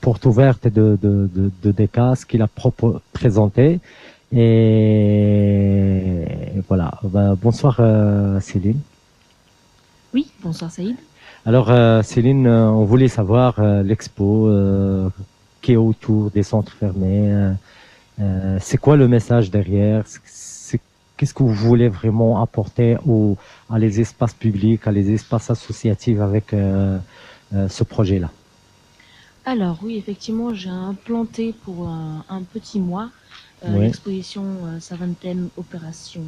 [0.00, 2.48] portes ouvertes de, de, de, de DECA, ce qu'il a
[3.12, 3.80] présenté.
[4.32, 6.26] Et
[6.68, 6.92] voilà.
[7.02, 7.80] Bah, bonsoir
[8.40, 8.78] Céline.
[10.12, 10.94] Oui, bonsoir Saïd.
[11.46, 14.50] Alors euh, Céline, euh, on voulait savoir euh, l'expo
[15.60, 17.54] qui est autour des centres fermés.
[18.60, 20.04] c'est quoi le message derrière?
[21.16, 23.36] Qu'est-ce que vous voulez vraiment apporter au,
[23.70, 28.30] à les espaces publics, à les espaces associatifs avec ce projet-là?
[29.46, 33.10] Alors oui, effectivement, j'ai implanté pour un, un petit mois
[33.64, 36.22] euh, l'exposition euh, Opération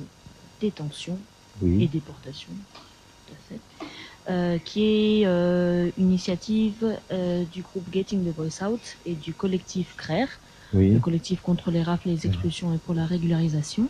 [0.61, 1.19] Détention
[1.63, 2.51] et Déportation,
[3.27, 3.61] tout à fait,
[4.29, 9.33] euh, qui est euh, une initiative euh, du groupe Getting the Voice Out et du
[9.33, 10.27] collectif CRER,
[10.73, 13.89] le oui, collectif contre les rafles, les expulsions et pour la régularisation.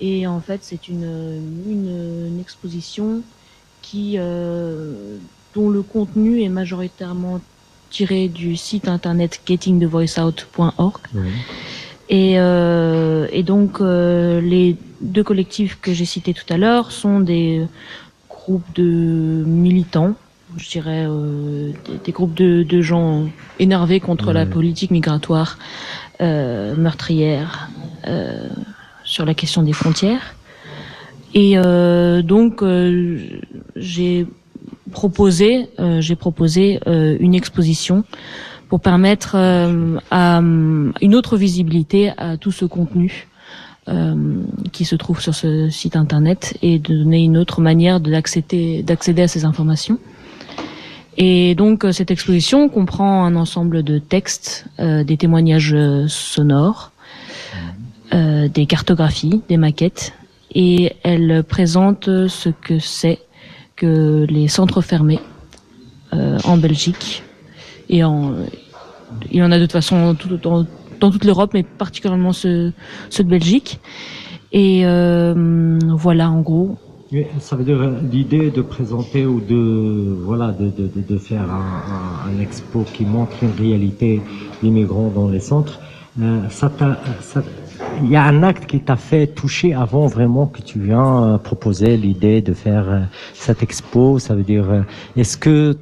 [0.00, 3.22] Et en fait, c'est une, une, une exposition
[3.80, 5.18] qui, euh,
[5.54, 7.40] dont le contenu est majoritairement
[7.88, 10.98] tiré du site internet gettingthevoiceout.org.
[11.14, 11.30] oui.
[12.08, 17.20] Et, euh, et donc, euh, les deux collectifs que j'ai cités tout à l'heure sont
[17.20, 17.66] des
[18.44, 20.14] groupes de militants,
[20.56, 23.26] je dirais euh, des, des groupes de, de gens
[23.58, 25.58] énervés contre la politique migratoire
[26.20, 27.68] euh, meurtrière
[28.06, 28.48] euh,
[29.04, 30.34] sur la question des frontières.
[31.34, 33.18] Et euh, donc, euh,
[33.76, 34.26] j'ai
[34.90, 38.04] proposé, euh, j'ai proposé euh, une exposition
[38.68, 43.28] pour permettre euh, à, euh, une autre visibilité à tout ce contenu
[44.72, 48.82] qui se trouve sur ce site internet et de donner une autre manière de d'accéder
[48.84, 49.98] d'accéder à ces informations.
[51.18, 56.92] Et donc euh, cette exposition comprend un ensemble de textes, euh, des témoignages euh, sonores,
[58.14, 60.14] euh, des cartographies, des maquettes,
[60.54, 63.18] et elle présente ce que c'est
[63.76, 65.20] que les centres fermés
[66.14, 67.22] euh, en Belgique
[67.88, 68.32] et en
[69.30, 70.64] il y en a de toute façon tout- dans,
[71.02, 72.72] dans toute l'Europe, mais particulièrement ceux,
[73.18, 73.80] de Belgique.
[74.52, 76.76] Et euh, voilà, en gros.
[77.40, 82.40] Ça veut dire euh, l'idée de présenter ou de voilà de, de, de, faire un,
[82.40, 84.22] expo qui montre une réalité
[84.62, 85.78] des migrants dans les centres.
[86.22, 86.70] Euh, ça
[88.02, 91.98] il y a un acte qui t'a fait toucher avant vraiment que tu viens proposer
[91.98, 94.18] l'idée de faire cette expo.
[94.18, 94.84] Ça veut dire
[95.16, 95.76] est-ce que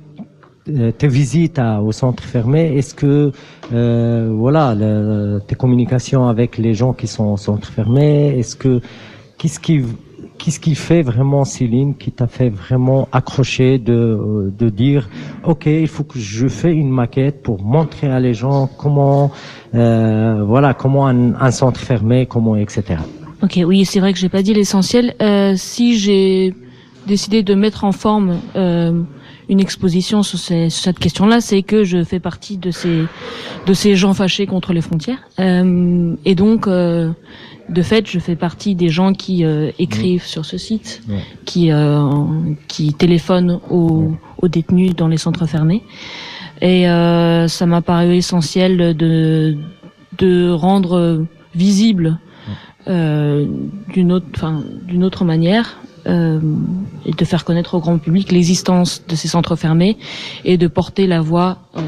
[0.99, 3.33] tes visites au centre fermé, est-ce que
[3.73, 8.81] euh, voilà le- tes communications avec les gens qui sont au centre fermé, est-ce que
[9.39, 9.83] qu'est-ce qui
[10.39, 15.09] qu'est-ce qui fait vraiment Céline qui t'a fait vraiment accrocher de euh, de dire
[15.45, 19.31] ok il faut que je fais une maquette pour montrer à les gens comment
[19.75, 22.83] euh, voilà comment un, un centre fermé comment etc
[23.43, 25.15] Ok, oui, c'est vrai que j'ai pas dit l'essentiel.
[25.23, 26.53] Euh, si j'ai
[27.07, 29.01] décidé de mettre en forme euh,
[29.51, 32.99] une exposition sur, ces- sur cette question-là, c'est que je fais partie de ces
[33.67, 37.11] de ces gens fâchés contre les frontières, Euh, et donc euh,
[37.79, 41.03] de fait, je fais partie des gens qui euh, écrivent sur ce site,
[41.49, 41.65] qui
[42.73, 45.83] qui téléphonent aux, aux détenus dans les centres fermés,
[46.63, 46.85] et
[47.57, 49.57] ça m'a paru essentiel de
[50.23, 51.25] de rendre
[51.55, 52.19] visible
[52.89, 53.47] euh,
[53.95, 55.67] d'une autre, enfin d'une autre manière,
[56.07, 56.41] euh,
[57.07, 59.97] et de faire connaître au grand public l'existence de ces centres fermés
[60.45, 61.59] et de porter la voix.
[61.77, 61.81] euh,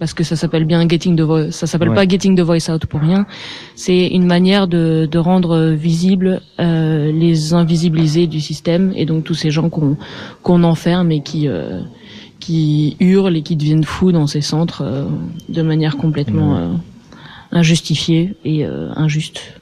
[0.00, 1.96] parce que ça s'appelle bien Getting the Voice, ça s'appelle Ouais.
[1.96, 3.26] pas Getting the Voice Out pour rien.
[3.74, 9.34] C'est une manière de, de rendre visibles euh, les invisibilisés du système et donc tous
[9.34, 9.96] ces gens qu'on
[10.44, 11.80] qu'on enferme et qui euh,
[12.38, 15.06] qui hurlent et qui deviennent fous dans ces centres euh,
[15.48, 16.68] de manière complètement euh,
[17.50, 19.57] injustifiée et euh, injuste.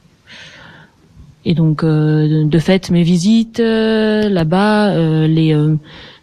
[1.48, 5.76] Et donc, euh, de fait, mes visites euh, là-bas, euh, les, euh,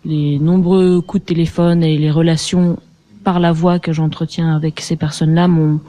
[0.03, 2.77] les nombreux coups de téléphone et les relations
[3.23, 5.79] par la voix que j'entretiens avec ces personnes-là m'ont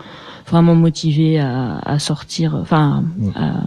[0.46, 3.02] vraiment motivé à, à sortir, enfin,
[3.34, 3.62] à,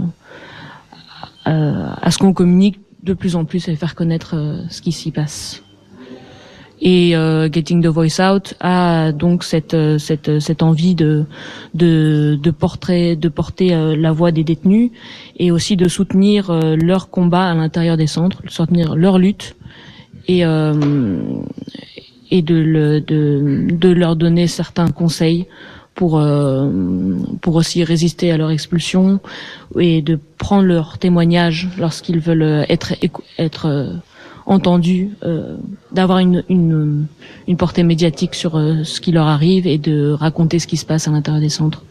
[1.44, 5.12] à, à ce qu'on communique de plus en plus et faire connaître ce qui s'y
[5.12, 5.64] passe.
[6.80, 11.26] Et euh, Getting the Voice Out a donc cette euh, cette cette envie de
[11.74, 14.92] de de porter de porter euh, la voix des détenus
[15.38, 19.56] et aussi de soutenir euh, leur combat à l'intérieur des centres, soutenir leur lutte
[20.28, 21.20] et euh,
[22.30, 25.48] et de, le, de de leur donner certains conseils
[25.96, 26.70] pour euh,
[27.42, 29.20] pour aussi résister à leur expulsion
[29.80, 32.94] et de prendre leur témoignage lorsqu'ils veulent être
[33.40, 33.96] être
[34.48, 35.58] entendus, euh,
[35.92, 37.06] d'avoir une, une
[37.48, 40.86] une portée médiatique sur euh, ce qui leur arrive et de raconter ce qui se
[40.86, 41.84] passe à l'intérieur des centres.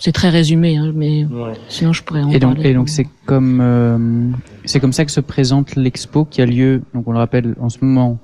[0.00, 1.26] C'est très résumé, hein, mais
[1.68, 2.70] sinon je pourrais en Et donc, parler.
[2.70, 4.30] et donc c'est comme euh,
[4.64, 7.68] c'est comme ça que se présente l'expo qui a lieu, donc on le rappelle en
[7.68, 8.18] ce moment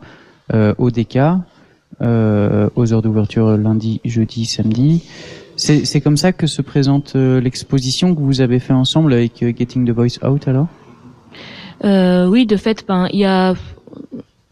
[0.53, 1.19] euh, au DK,
[2.01, 5.03] euh, aux heures d'ouverture lundi, jeudi, samedi.
[5.57, 9.43] C'est c'est comme ça que se présente euh, l'exposition que vous avez fait ensemble avec
[9.43, 10.69] euh, Getting the Voice Out alors?
[11.85, 13.55] Euh, oui, de fait, ben il y a.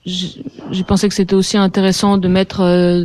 [0.04, 3.04] J'ai pensé que c'était aussi intéressant de mettre euh,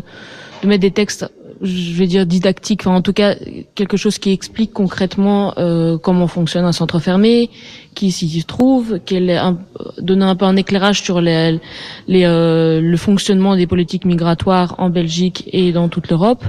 [0.63, 1.29] de mettre des textes,
[1.61, 3.35] je vais dire didactiques, enfin en tout cas
[3.75, 7.49] quelque chose qui explique concrètement euh, comment fonctionne un centre fermé,
[7.95, 9.57] qui s'y trouve, qu'elle un,
[9.99, 11.59] donner un peu un éclairage sur les,
[12.07, 16.43] les euh, le fonctionnement des politiques migratoires en Belgique et dans toute l'Europe,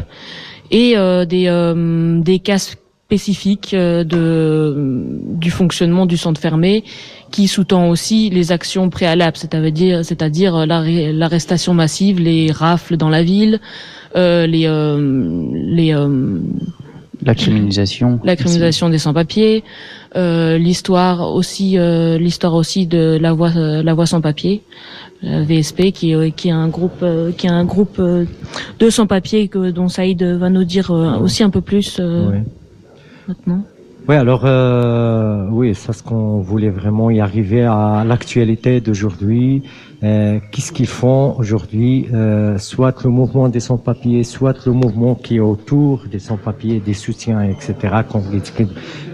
[0.70, 4.74] et euh, des euh, des cas spécifiques de
[5.24, 6.84] du fonctionnement du centre fermé
[7.30, 13.22] qui sous-tend aussi les actions préalables, c'est-à-dire, c'est-à-dire l'arrêt- l'arrestation massive, les rafles dans la
[13.22, 13.60] ville,
[14.16, 16.38] euh, les, euh, les, euh,
[17.22, 18.18] La criminalisation.
[18.24, 19.62] la criminalisation des sans-papiers,
[20.16, 24.62] euh, l'histoire aussi, euh, l'histoire aussi de la voix, euh, la voix sans-papiers,
[25.24, 28.24] euh, VSP, qui, est- qui est un groupe, euh, qui est un groupe euh,
[28.78, 32.42] de sans-papiers que dont Saïd va nous dire euh, aussi un peu plus euh, Ouais.
[33.26, 33.64] maintenant.
[34.08, 39.64] Oui, alors euh, oui, c'est ce qu'on voulait vraiment y arriver à l'actualité d'aujourd'hui.
[40.02, 45.36] Euh, Qu'est-ce qu'ils font aujourd'hui euh, Soit le mouvement des sans-papiers, soit le mouvement qui
[45.36, 47.74] est autour des sans-papiers, des soutiens, etc.
[48.10, 48.22] Comme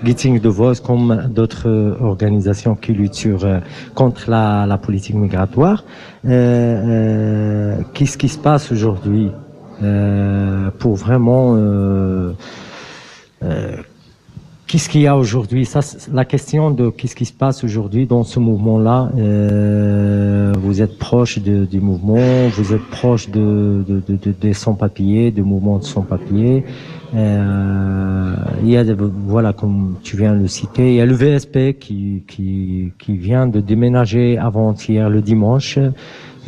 [0.04, 3.58] Getting, the Voice, comme d'autres organisations qui luttent sur euh,
[3.96, 5.82] contre la, la politique migratoire.
[6.24, 9.32] Euh, euh, Qu'est-ce qui se passe aujourd'hui
[10.78, 11.56] pour vraiment
[14.66, 15.66] Qu'est-ce qu'il y a aujourd'hui?
[15.66, 15.80] Ça,
[16.12, 19.10] la question de qu'est-ce qui se passe aujourd'hui dans ce mouvement-là.
[19.18, 24.54] euh, vous êtes proche de- du mouvement, vous êtes proche de, de, de- de- des
[24.54, 26.64] sans-papiers, du mouvement de sans-papiers.
[27.14, 28.84] Euh, il y a,
[29.26, 33.16] voilà, comme tu viens de le citer, il y a le VSP qui, qui, qui
[33.16, 35.78] vient de déménager avant-hier le dimanche.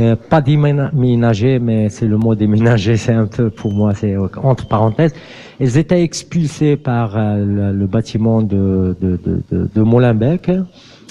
[0.00, 4.66] Euh, pas déménager, mais c'est le mot déménager, c'est un peu pour moi, c'est entre
[4.66, 5.14] parenthèses.
[5.61, 10.50] Ils étaient expulsés par euh, le, le bâtiment de, de, de, de, de Molenbeek.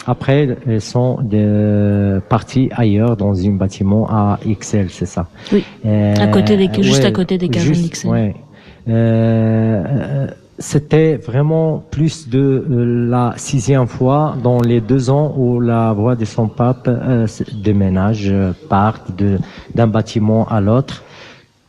[0.07, 5.27] Après, ils sont de, partis ailleurs dans un bâtiment à XL, c'est ça.
[5.51, 5.63] Oui.
[5.85, 8.09] Euh, À côté des- juste ouais, à côté des casernes juste, XL.
[8.09, 8.35] ouais.
[8.87, 10.27] Euh, euh,
[10.59, 12.39] c'était vraiment plus de
[12.69, 17.43] euh, la sixième fois dans les deux ans où la voix des sans-papes euh, s-
[17.63, 19.39] déménage, euh, part de-
[19.73, 21.03] d'un bâtiment à l'autre.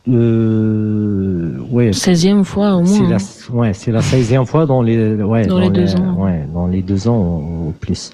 [0.09, 3.09] Euh, ouais, 16e fois au c'est moins.
[3.09, 6.15] la, ouais, c'est la 16e fois dans les, ouais, Dans les deux ans.
[6.17, 8.11] Ouais, dans les deux ans ou plus.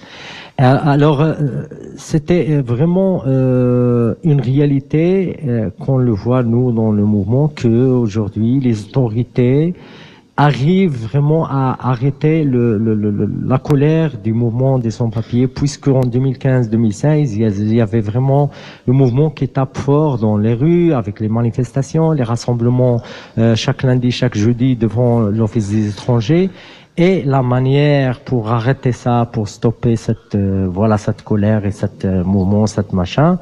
[0.62, 1.34] Euh, Alors, euh,
[1.98, 7.68] c'était euh, vraiment euh, une réalité euh, qu'on le voit nous dans le mouvement que
[7.68, 9.74] aujourd'hui les autorités
[10.36, 17.46] arrivent vraiment à arrêter la colère du mouvement des sans-papiers, puisque en 2015-2016, il y
[17.46, 18.50] a- il y avait vraiment
[18.88, 23.02] le mouvement qui tape fort dans les rues, avec les manifestations, les rassemblements
[23.38, 26.50] euh, chaque lundi, chaque jeudi devant l'Office des étrangers.
[26.98, 32.06] Et la manière pour arrêter ça, pour stopper cette euh, voilà cette colère et cette
[32.06, 33.40] euh, mouvement, cette machin,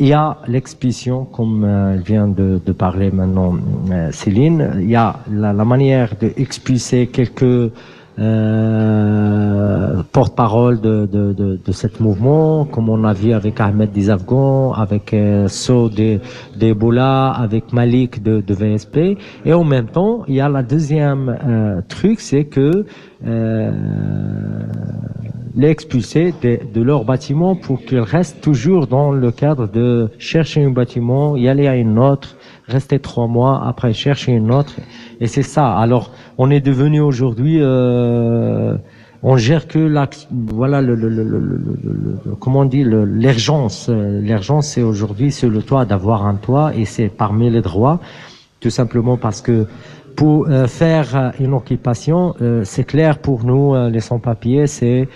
[0.00, 3.56] il y a l'expulsion, comme euh, vient de, parler maintenant
[3.90, 4.76] euh, Céline.
[4.80, 7.72] Il y a la, la manière d'expulser quelques
[8.18, 14.10] euh, porte-parole de, de, de, de ce mouvement, comme on a vu avec Ahmed des
[14.10, 16.18] Afghans, avec euh, So de
[16.56, 19.18] d'Ebola, avec Malik de, de VSP.
[19.44, 22.86] Et en même temps, il y a la deuxième euh, truc, c'est que
[23.26, 23.70] euh,
[25.54, 30.70] les de, de leur bâtiment pour qu'ils restent toujours dans le cadre de chercher un
[30.70, 34.76] bâtiment, y aller à une autre, rester trois mois, après chercher une autre.
[35.20, 35.72] Et c'est ça.
[35.76, 38.76] Alors, on est devenu aujourd'hui, euh,
[39.22, 43.88] on gère que la, voilà le, le, le, le, comment on dit, l'urgence.
[43.88, 47.98] L'urgence, c'est aujourd'hui sur le toit d'avoir un toit et c'est parmi les droits,
[48.60, 49.66] tout simplement parce que
[50.14, 55.08] pour euh, faire euh, une occupation, c'est clair pour nous, les sans-papiers, c'est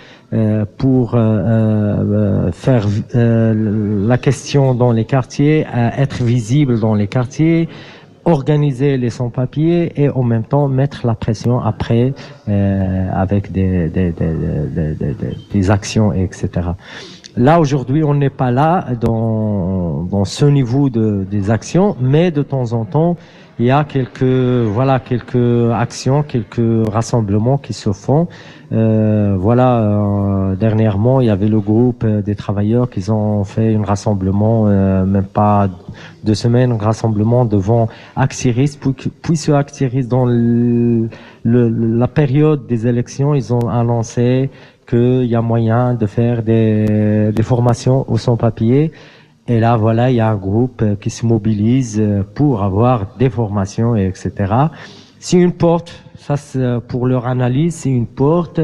[0.77, 7.69] pour faire la question dans les quartiers, être visible dans les quartiers,
[8.25, 12.13] organiser les sans-papiers et en même temps mettre la pression après
[12.47, 15.15] euh, avec des, des, des, des,
[15.53, 16.49] des- actions, etc.
[17.35, 22.43] Là aujourd'hui, on n'est pas là dans, dans ce niveau de, des actions, mais de
[22.43, 23.17] temps en temps,
[23.59, 28.27] il y a quelques voilà quelques actions, quelques rassemblements qui se font.
[28.71, 33.83] Euh, voilà, euh, dernièrement, il y avait le groupe des travailleurs qui ont fait un
[33.83, 35.69] rassemblement, euh, même pas
[36.23, 41.07] deux semaines, un rassemblement devant Axiris, puis, puis ce Axiris, dans le-
[41.43, 44.49] le- la période des élections, ils ont annoncé
[44.87, 48.91] qu'il y a moyen de faire des, des formations au sans-papier.
[49.47, 53.15] Et là, voilà, il y a un groupe euh, qui se mobilise euh, pour avoir
[53.17, 54.31] des formations, et etc.
[55.19, 58.61] C'est une porte, ça euh, pour leur analyse, c'est une porte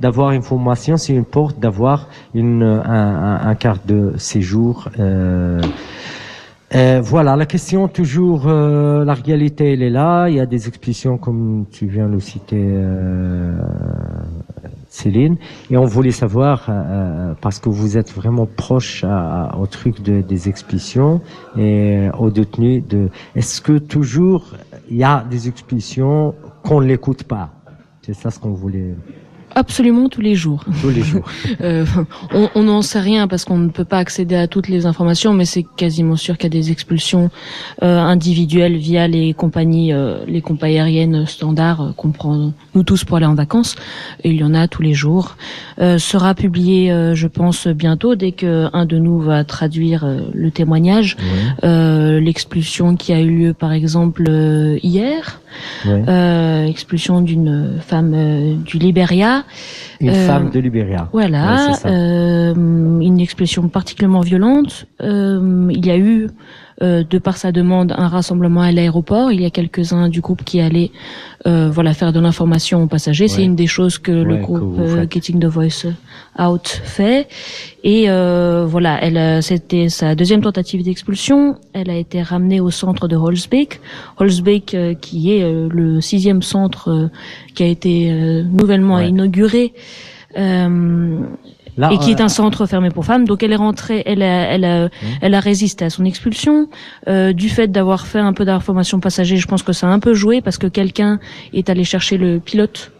[0.00, 4.88] d'avoir une formation, c'est une porte d'avoir une un, un, carte de séjour.
[4.98, 5.60] euh,
[6.74, 10.28] euh, voilà, la question toujours, euh, la réalité elle est là.
[10.28, 13.52] Il y a des explications comme tu viens de le citer, euh,
[14.92, 15.36] Céline.
[15.70, 20.20] Et on voulait savoir, euh, parce que vous êtes vraiment proche à- au truc de,
[20.20, 21.22] des expulsions
[21.56, 24.52] et aux détenus, de, est-ce que toujours
[24.90, 27.48] il y a des expulsions qu'on ne l'écoute pas?
[28.02, 28.94] C'est ça ce qu'on voulait
[29.54, 30.64] Absolument tous les jours.
[30.80, 31.24] tous les jours.
[31.60, 31.84] Euh,
[32.32, 35.44] on n'en sait rien parce qu'on ne peut pas accéder à toutes les informations, mais
[35.44, 37.30] c'est quasiment sûr qu'il y a des expulsions
[37.82, 43.04] euh, individuelles via les compagnies, euh, les compagnies aériennes standards euh, qu'on prend nous tous
[43.04, 43.76] pour aller en vacances.
[44.24, 45.36] Et il y en a tous les jours.
[45.78, 50.50] Euh, sera publié, euh, je pense, bientôt dès que un de nous va traduire le
[50.50, 51.16] témoignage.
[51.64, 55.41] Euh, L'expulsion qui a eu lieu, par exemple, euh, hier.
[55.86, 59.44] Euh, expulsion d'une femme euh, du Libéria.
[60.00, 61.08] Une Euh, femme de Libéria.
[61.12, 64.86] Voilà, une expulsion particulièrement violente.
[65.00, 66.28] Il y a eu,
[66.82, 69.30] euh, de par sa demande, un rassemblement à l'aéroport.
[69.32, 70.90] Il y a quelques-uns du groupe qui allaient
[71.46, 73.28] euh, voilà, faire de l'information aux passagers.
[73.28, 75.06] C'est une des choses que le Ouais, groupe euh.
[75.10, 75.86] Getting the Voice
[76.38, 77.28] Out fait.
[77.84, 81.56] Et euh, voilà, elle, c'était sa deuxième tentative d'expulsion.
[81.72, 83.80] Elle a été ramenée au centre de Holzbeek.
[84.18, 87.08] Holzbeek, euh, qui est le sixième centre euh,
[87.54, 89.08] qui a été euh, nouvellement Ouais.
[89.08, 89.72] inauguré.
[90.38, 91.20] Euh,
[91.76, 93.26] Là, et qui est euh, un centre fermé pour femmes.
[93.26, 94.88] Donc elle est rentrée, elle a, elle a,
[95.20, 96.68] elle a résisté à son expulsion.
[97.08, 99.98] Euh, du fait d'avoir fait un peu d'information passager, je pense que ça a un
[99.98, 101.18] peu joué parce que quelqu'un
[101.52, 102.92] est allé chercher le pilote.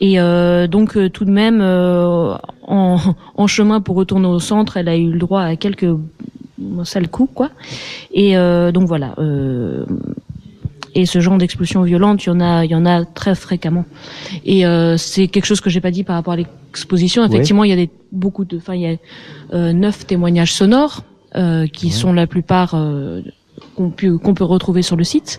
[0.00, 2.34] Et euh, donc euh, tout de même, euh,
[2.66, 2.98] en,
[3.36, 5.94] en chemin pour retourner au centre, elle a eu le droit à quelques
[6.84, 7.50] sales coups, quoi.
[8.12, 9.14] Et euh, donc voilà.
[9.18, 9.84] Euh,
[10.94, 13.84] et ce genre d'expulsion violente, il y en a, il y en a très fréquemment.
[14.44, 17.24] Et euh, c'est quelque chose que j'ai pas dit par rapport à l'exposition.
[17.24, 18.96] Effectivement, il y a des beaucoup de, enfin, il y a
[19.52, 21.04] euh, neuf témoignages sonores
[21.36, 23.22] euh, qui sont la plupart euh,
[23.76, 25.38] qu'on peut, qu'on peut retrouver sur le site,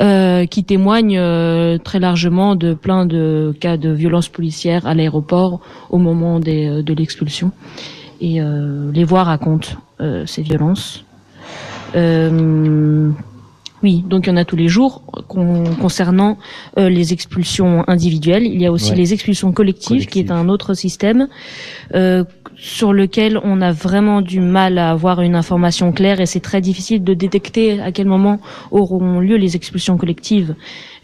[0.00, 5.60] euh, qui témoignent euh, très largement de plein de cas de violences policières à l'aéroport
[5.90, 7.50] au moment des, euh, de l'expulsion.
[8.20, 9.70] Et euh, les voix racontent
[10.00, 11.04] euh, ces violences.
[13.82, 15.02] Oui, donc il y en a tous les jours.
[15.28, 16.38] Con- concernant
[16.78, 18.96] euh, les expulsions individuelles, il y a aussi Ouais.
[18.96, 21.28] les expulsions collectives, qui est un autre système
[21.94, 22.24] euh,
[22.56, 26.62] sur lequel on a vraiment du mal à avoir une information claire et c'est très
[26.62, 30.54] difficile de détecter à quel moment auront lieu les expulsions collectives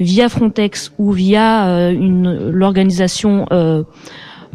[0.00, 3.82] via Frontex ou via euh, une l'organisation euh,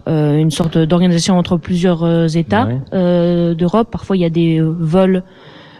[0.08, 2.78] euh, une sorte d'organisation entre plusieurs euh, États Ouais.
[2.94, 3.90] euh, d'Europe.
[3.92, 5.24] Parfois, il y a des vols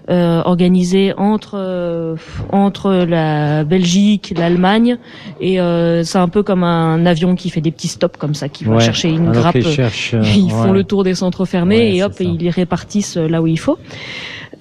[0.10, 2.16] euh, organisés entre euh,
[2.52, 4.98] entre la Belgique, l'Allemagne,
[5.42, 8.50] et euh, c'est un peu comme un avion qui fait des petits stops comme ça,
[8.50, 8.80] qui va Ouais.
[8.82, 9.54] chercher une grappe.
[9.54, 10.74] qu'ils cherchent, euh, Ils font ouais.
[10.74, 13.48] le tour des centres fermés Ouais, et hop, et ils les répartissent euh, là où
[13.48, 13.78] il faut.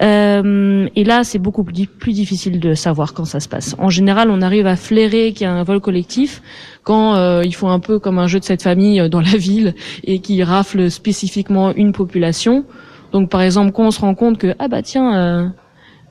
[0.01, 3.75] Euh, et là, c'est beaucoup plus, difficile de savoir quand ça se passe.
[3.79, 6.41] En général, on arrive à flairer qu'il y a un vol collectif
[6.83, 9.37] quand euh, ils font un peu comme un jeu de cette famille euh, dans la
[9.37, 9.73] ville
[10.03, 12.63] et qui rafle spécifiquement une population.
[13.11, 15.47] Donc, par exemple, quand on se rend compte que ah bah tiens, euh,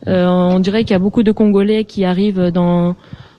[0.06, 2.96] euh, on dirait qu'il y a beaucoup de Congolais qui arrivent dans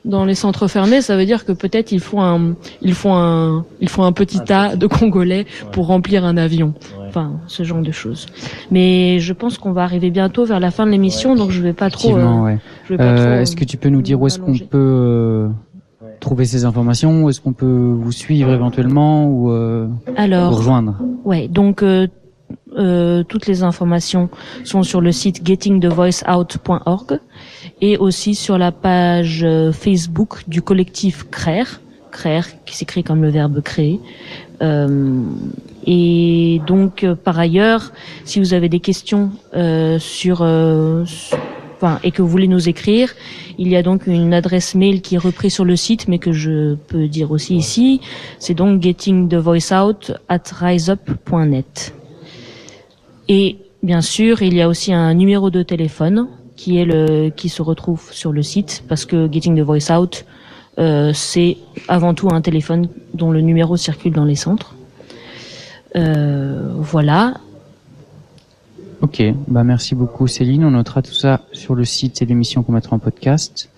[0.08, 3.66] dans les centres fermés, ça veut dire que peut-être ils font un ils font un
[3.82, 6.74] ils font un petit tas de Congolais pour remplir un avion.
[7.08, 8.26] Enfin, ce genre de choses.
[8.72, 11.74] Mais je pense qu'on va arriver bientôt vers la fin de l'émission, donc je vais
[11.74, 12.18] pas trop.
[12.18, 12.58] Euh, ouais.
[12.92, 15.48] Euh, trop, Est-ce que tu peux nous dire où est-ce qu'on peut euh,
[16.20, 17.24] trouver ces informations?
[17.24, 20.96] Où est-ce qu'on peut vous suivre éventuellement ou euh, Alors, vous rejoindre?
[21.24, 21.84] Ouais, donc
[22.78, 24.30] euh, toutes les informations
[24.64, 27.20] sont sur le site gettingthevoiceout.org
[27.82, 31.64] et aussi sur la page euh, Facebook du collectif CRER,
[32.12, 34.00] CRER qui s'écrit comme le verbe créer.
[34.62, 35.22] Euh,
[35.86, 37.92] et donc, euh, par ailleurs,
[38.26, 41.38] si vous avez des questions euh, sur, euh, sur-
[42.04, 43.14] et que vous voulez nous écrire,
[43.60, 46.32] il y a donc une adresse mail qui est reprise sur le site, mais que
[46.32, 48.02] je peux dire aussi ici.
[48.40, 51.94] C'est donc getting the voice out at riseup.net.
[53.28, 57.50] Et bien sûr, il y a aussi un numéro de téléphone qui est le qui
[57.50, 60.26] se retrouve sur le site parce que Getting the Voice Out
[60.80, 61.58] euh, c'est
[61.88, 64.76] avant tout un téléphone dont le numéro circule dans les centres.
[65.96, 67.36] Euh, voilà.
[69.02, 70.64] Ok, bah merci beaucoup Céline.
[70.64, 73.70] On notera tout ça sur le site et l'émission qu'on mettra en podcast.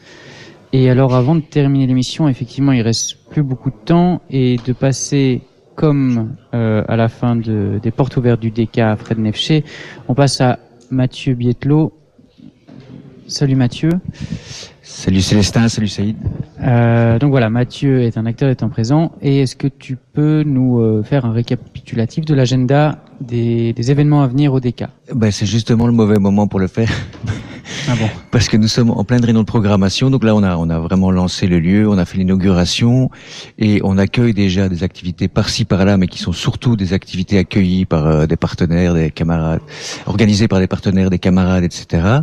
[0.71, 4.73] Et alors avant de terminer l'émission, effectivement, il reste plus beaucoup de temps et de
[4.73, 5.41] passer
[5.79, 9.63] comme euh, à la fin de, des portes ouvertes du DK à Fred Nefché,
[10.09, 10.59] on passe à
[10.91, 11.93] Mathieu Bietlo.
[13.27, 13.89] Salut Mathieu.
[14.81, 16.17] Salut Célestin, salut Saïd.
[16.61, 19.13] Euh, donc voilà, Mathieu est un acteur étant présent.
[19.21, 24.21] Et est-ce que tu peux nous euh, faire un récapitulatif de l'agenda des, des événements
[24.21, 24.83] à venir au DK
[25.15, 26.89] Ben, c'est justement le mauvais moment pour le faire.
[27.91, 27.95] Ah
[28.29, 30.11] Parce que nous sommes en pleine réunion de programmation.
[30.11, 33.09] Donc là, on a, on a vraiment lancé le lieu, on a fait l'inauguration
[33.57, 37.85] et on accueille déjà des activités par-ci, par-là, mais qui sont surtout des activités accueillies
[37.85, 39.61] par euh, des partenaires, des camarades,
[40.05, 42.19] organisées par des partenaires, des camarades, etc.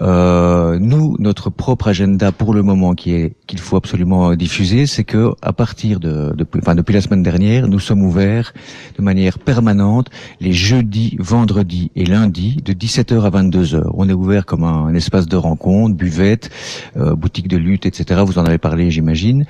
[0.00, 5.04] Euh, nous, notre propre agenda pour le moment qui est qu'il faut absolument diffuser, c'est
[5.04, 8.54] que à partir de, enfin, depuis la semaine dernière, nous sommes ouverts
[8.96, 10.08] de manière permanente
[10.40, 13.90] les jeudis, vendredis et lundis de 17h à 22h.
[13.94, 16.50] On est ouvert comme un, un espace de rencontre, buvette,
[16.96, 18.20] euh, boutique de lutte, etc.
[18.24, 19.46] Vous en avez parlé, j'imagine.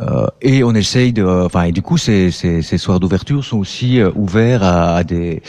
[0.00, 3.58] Euh, et on essaye de, enfin, et du coup, ces, ces, ces soirs d'ouverture sont
[3.58, 5.42] aussi euh, ouverts à, à des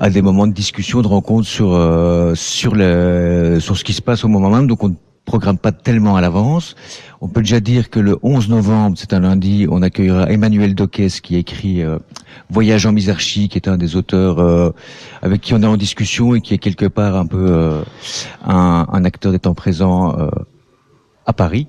[0.00, 4.02] à des moments de discussion, de rencontre sur euh, sur le sur ce qui se
[4.02, 4.66] passe au moment même.
[4.66, 4.94] Donc on
[5.28, 6.74] programme pas tellement à l'avance.
[7.20, 11.20] On peut déjà dire que le 11 novembre, c'est un lundi, on accueillera Emmanuel Doquès
[11.20, 11.98] qui écrit euh,
[12.48, 14.70] Voyage en Misarchie, qui est un des auteurs euh,
[15.20, 17.82] avec qui on est en discussion et qui est quelque part un peu euh,
[18.42, 20.30] un, acteur étant présent euh,
[21.26, 21.68] à Paris.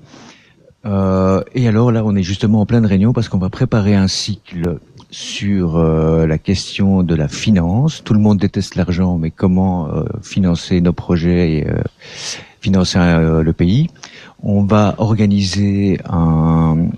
[0.82, 4.78] Et alors là, on est justement en pleine réunion parce qu'on va préparer un cycle
[5.10, 8.02] sur la question de la finance.
[8.02, 9.90] Tout le monde déteste l'argent, mais comment
[10.22, 11.66] financer nos projets et
[12.60, 13.88] financer euh, le pays
[14.42, 16.88] On va organiser un,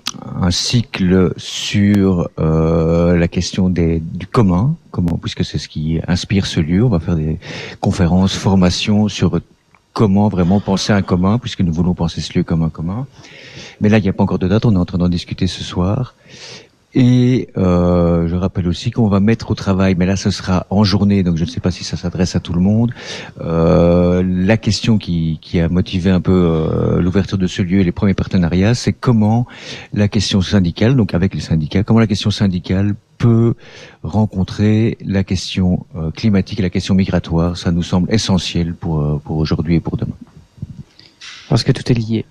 [0.41, 6.45] un cycle sur euh, la question des, du commun, comment, puisque c'est ce qui inspire
[6.45, 6.83] ce lieu.
[6.83, 7.39] On va faire des
[7.79, 9.39] conférences, formations sur
[9.93, 13.05] comment vraiment penser un commun, puisque nous voulons penser ce lieu comme un commun.
[13.79, 15.47] Mais là, il n'y a pas encore de date, on est en train d'en discuter
[15.47, 16.15] ce soir.
[16.95, 20.83] Et euh, je rappelle aussi qu'on va mettre au travail, mais là ce sera en
[20.83, 22.91] journée, donc je ne sais pas si ça s'adresse à tout le monde.
[23.41, 27.83] Euh, la question qui, qui a motivé un peu euh, l'ouverture de ce lieu et
[27.83, 29.47] les premiers partenariats, c'est comment
[29.93, 33.55] la question syndicale, donc avec les syndicats, comment la question syndicale peut
[34.03, 37.57] rencontrer la question euh, climatique et la question migratoire.
[37.57, 40.17] Ça nous semble essentiel pour, euh, pour aujourd'hui et pour demain.
[41.49, 42.25] Parce que tout est lié.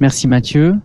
[0.00, 0.76] Merci Mathieu.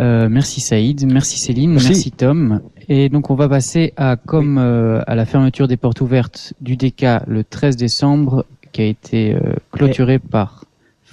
[0.00, 1.88] Euh, merci Saïd, merci Céline, merci.
[1.88, 2.10] Merci.
[2.12, 2.60] Tom.
[2.88, 6.76] Et donc on va passer à comme euh, à la fermeture des portes ouvertes du
[6.76, 10.64] DK le 13 décembre, qui a été euh, clôturé par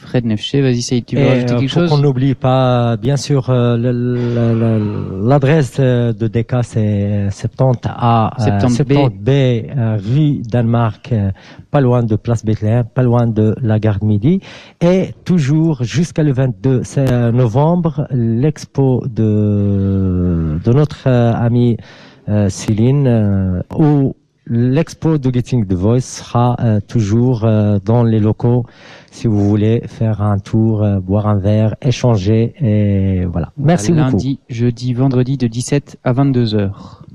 [0.06, 0.62] Fred Nefché.
[0.62, 3.78] Vas-y Saïd, tu veux rajouter euh, quelque chose qu'on n'oublie pas, bien sûr, euh,
[5.24, 8.94] l'adresse de DK, c'est 70 A, euh, 70 B.
[8.94, 11.14] 70 B, euh, rue Danemark,
[11.72, 14.40] pas loin de Place Bethléem, pas loin de la gare de Midi.
[14.82, 21.78] Et toujours jusqu'à le 22 c'est, euh, novembre, l'expo de, de notre amie
[22.30, 24.16] euh, Céline, où
[24.48, 28.66] l'expo de Getting the Voice sera euh, toujours euh, dans les locaux
[29.12, 33.52] si vous voulez faire un tour, euh, boire un verre, échanger et voilà.
[33.58, 34.04] Merci beaucoup.
[34.04, 37.06] Lundi, jeudi, vendredi de 17 à 22 heures.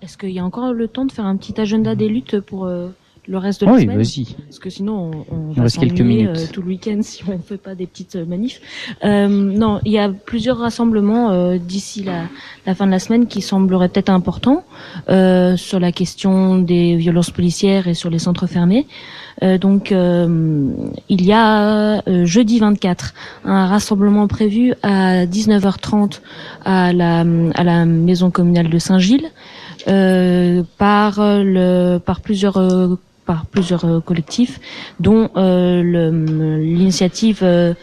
[0.00, 2.66] Est-ce qu'il y a encore le temps de faire un petit agenda des luttes pour
[2.66, 2.88] euh,
[3.28, 4.26] le reste de la Oui, semaine vas-y.
[4.46, 6.30] Parce que sinon, on, on Il va reste quelques minutes.
[6.34, 8.60] euh, tout le week-end si on ne fait pas des petites euh, manifs.
[9.04, 12.22] Euh, non, il y a plusieurs rassemblements euh, d'ici la,
[12.66, 14.64] la fin de la semaine qui sembleraient peut-être importants
[15.10, 18.86] euh, sur la question des violences policières et sur les centres fermés.
[19.42, 20.66] Euh, donc, euh,
[21.08, 23.14] il y a euh, jeudi 24
[23.44, 26.20] un rassemblement prévu à 19h30
[26.64, 27.24] à la,
[27.54, 29.28] à la maison communale de Saint-Gilles
[29.86, 32.96] euh, par le par plusieurs euh,
[33.28, 34.58] par plusieurs euh, collectifs,
[34.98, 35.82] dont euh,
[36.76, 37.74] l'initiative euh,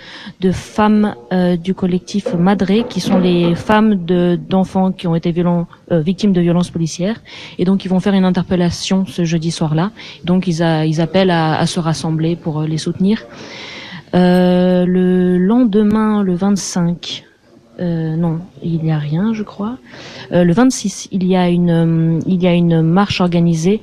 [0.41, 1.15] de femmes
[1.63, 6.41] du collectif Madré, qui sont les femmes de d'enfants qui ont été violents, victimes de
[6.41, 7.19] violences policières,
[7.59, 9.91] et donc ils vont faire une interpellation ce jeudi soir-là.
[10.23, 13.15] Donc ils, a- ils appellent à, à se rassembler pour les soutenir.
[14.15, 17.24] Euh, le lendemain, le 25,
[17.79, 19.77] euh, non, il n'y a rien, je crois.
[20.31, 23.81] Euh, le 26, il y a une, euh, il y a une marche organisée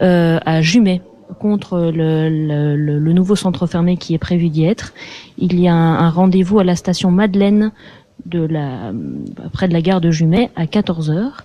[0.00, 1.02] à Jumet
[1.38, 4.92] contre le, nouveau centre fermé qui est prévu d'y être.
[5.38, 7.72] Il y a un, rendez-vous à la station Madeleine
[9.52, 11.44] près de la gare de Jumet à 14 heures.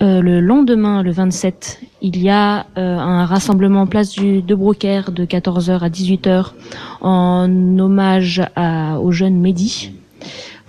[0.00, 5.78] Le lendemain, le 27, il y a un rassemblement place du, de Brocaire de 14h
[5.78, 6.52] à 18h
[7.00, 9.92] en hommage à, au jeune Mehdi.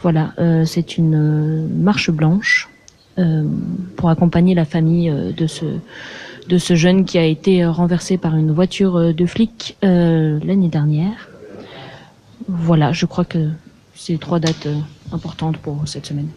[0.04, 2.70] Voilà, euh, c'est une euh, marche blanche
[3.18, 3.44] euh,
[3.96, 5.66] pour accompagner la famille euh, de ce
[6.50, 11.30] de ce jeune qui a été renversé par une voiture de flic euh, l'année dernière.
[12.50, 13.48] Voilà, je crois que
[13.96, 14.76] c'est trois dates euh,
[15.14, 16.28] importantes pour cette semaine.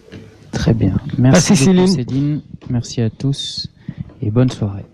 [0.52, 0.94] Très bien.
[1.18, 2.06] Merci Merci, beaucoup, Céline.
[2.08, 2.40] Céline.
[2.70, 3.68] Merci à tous
[4.22, 4.84] et bonne soirée.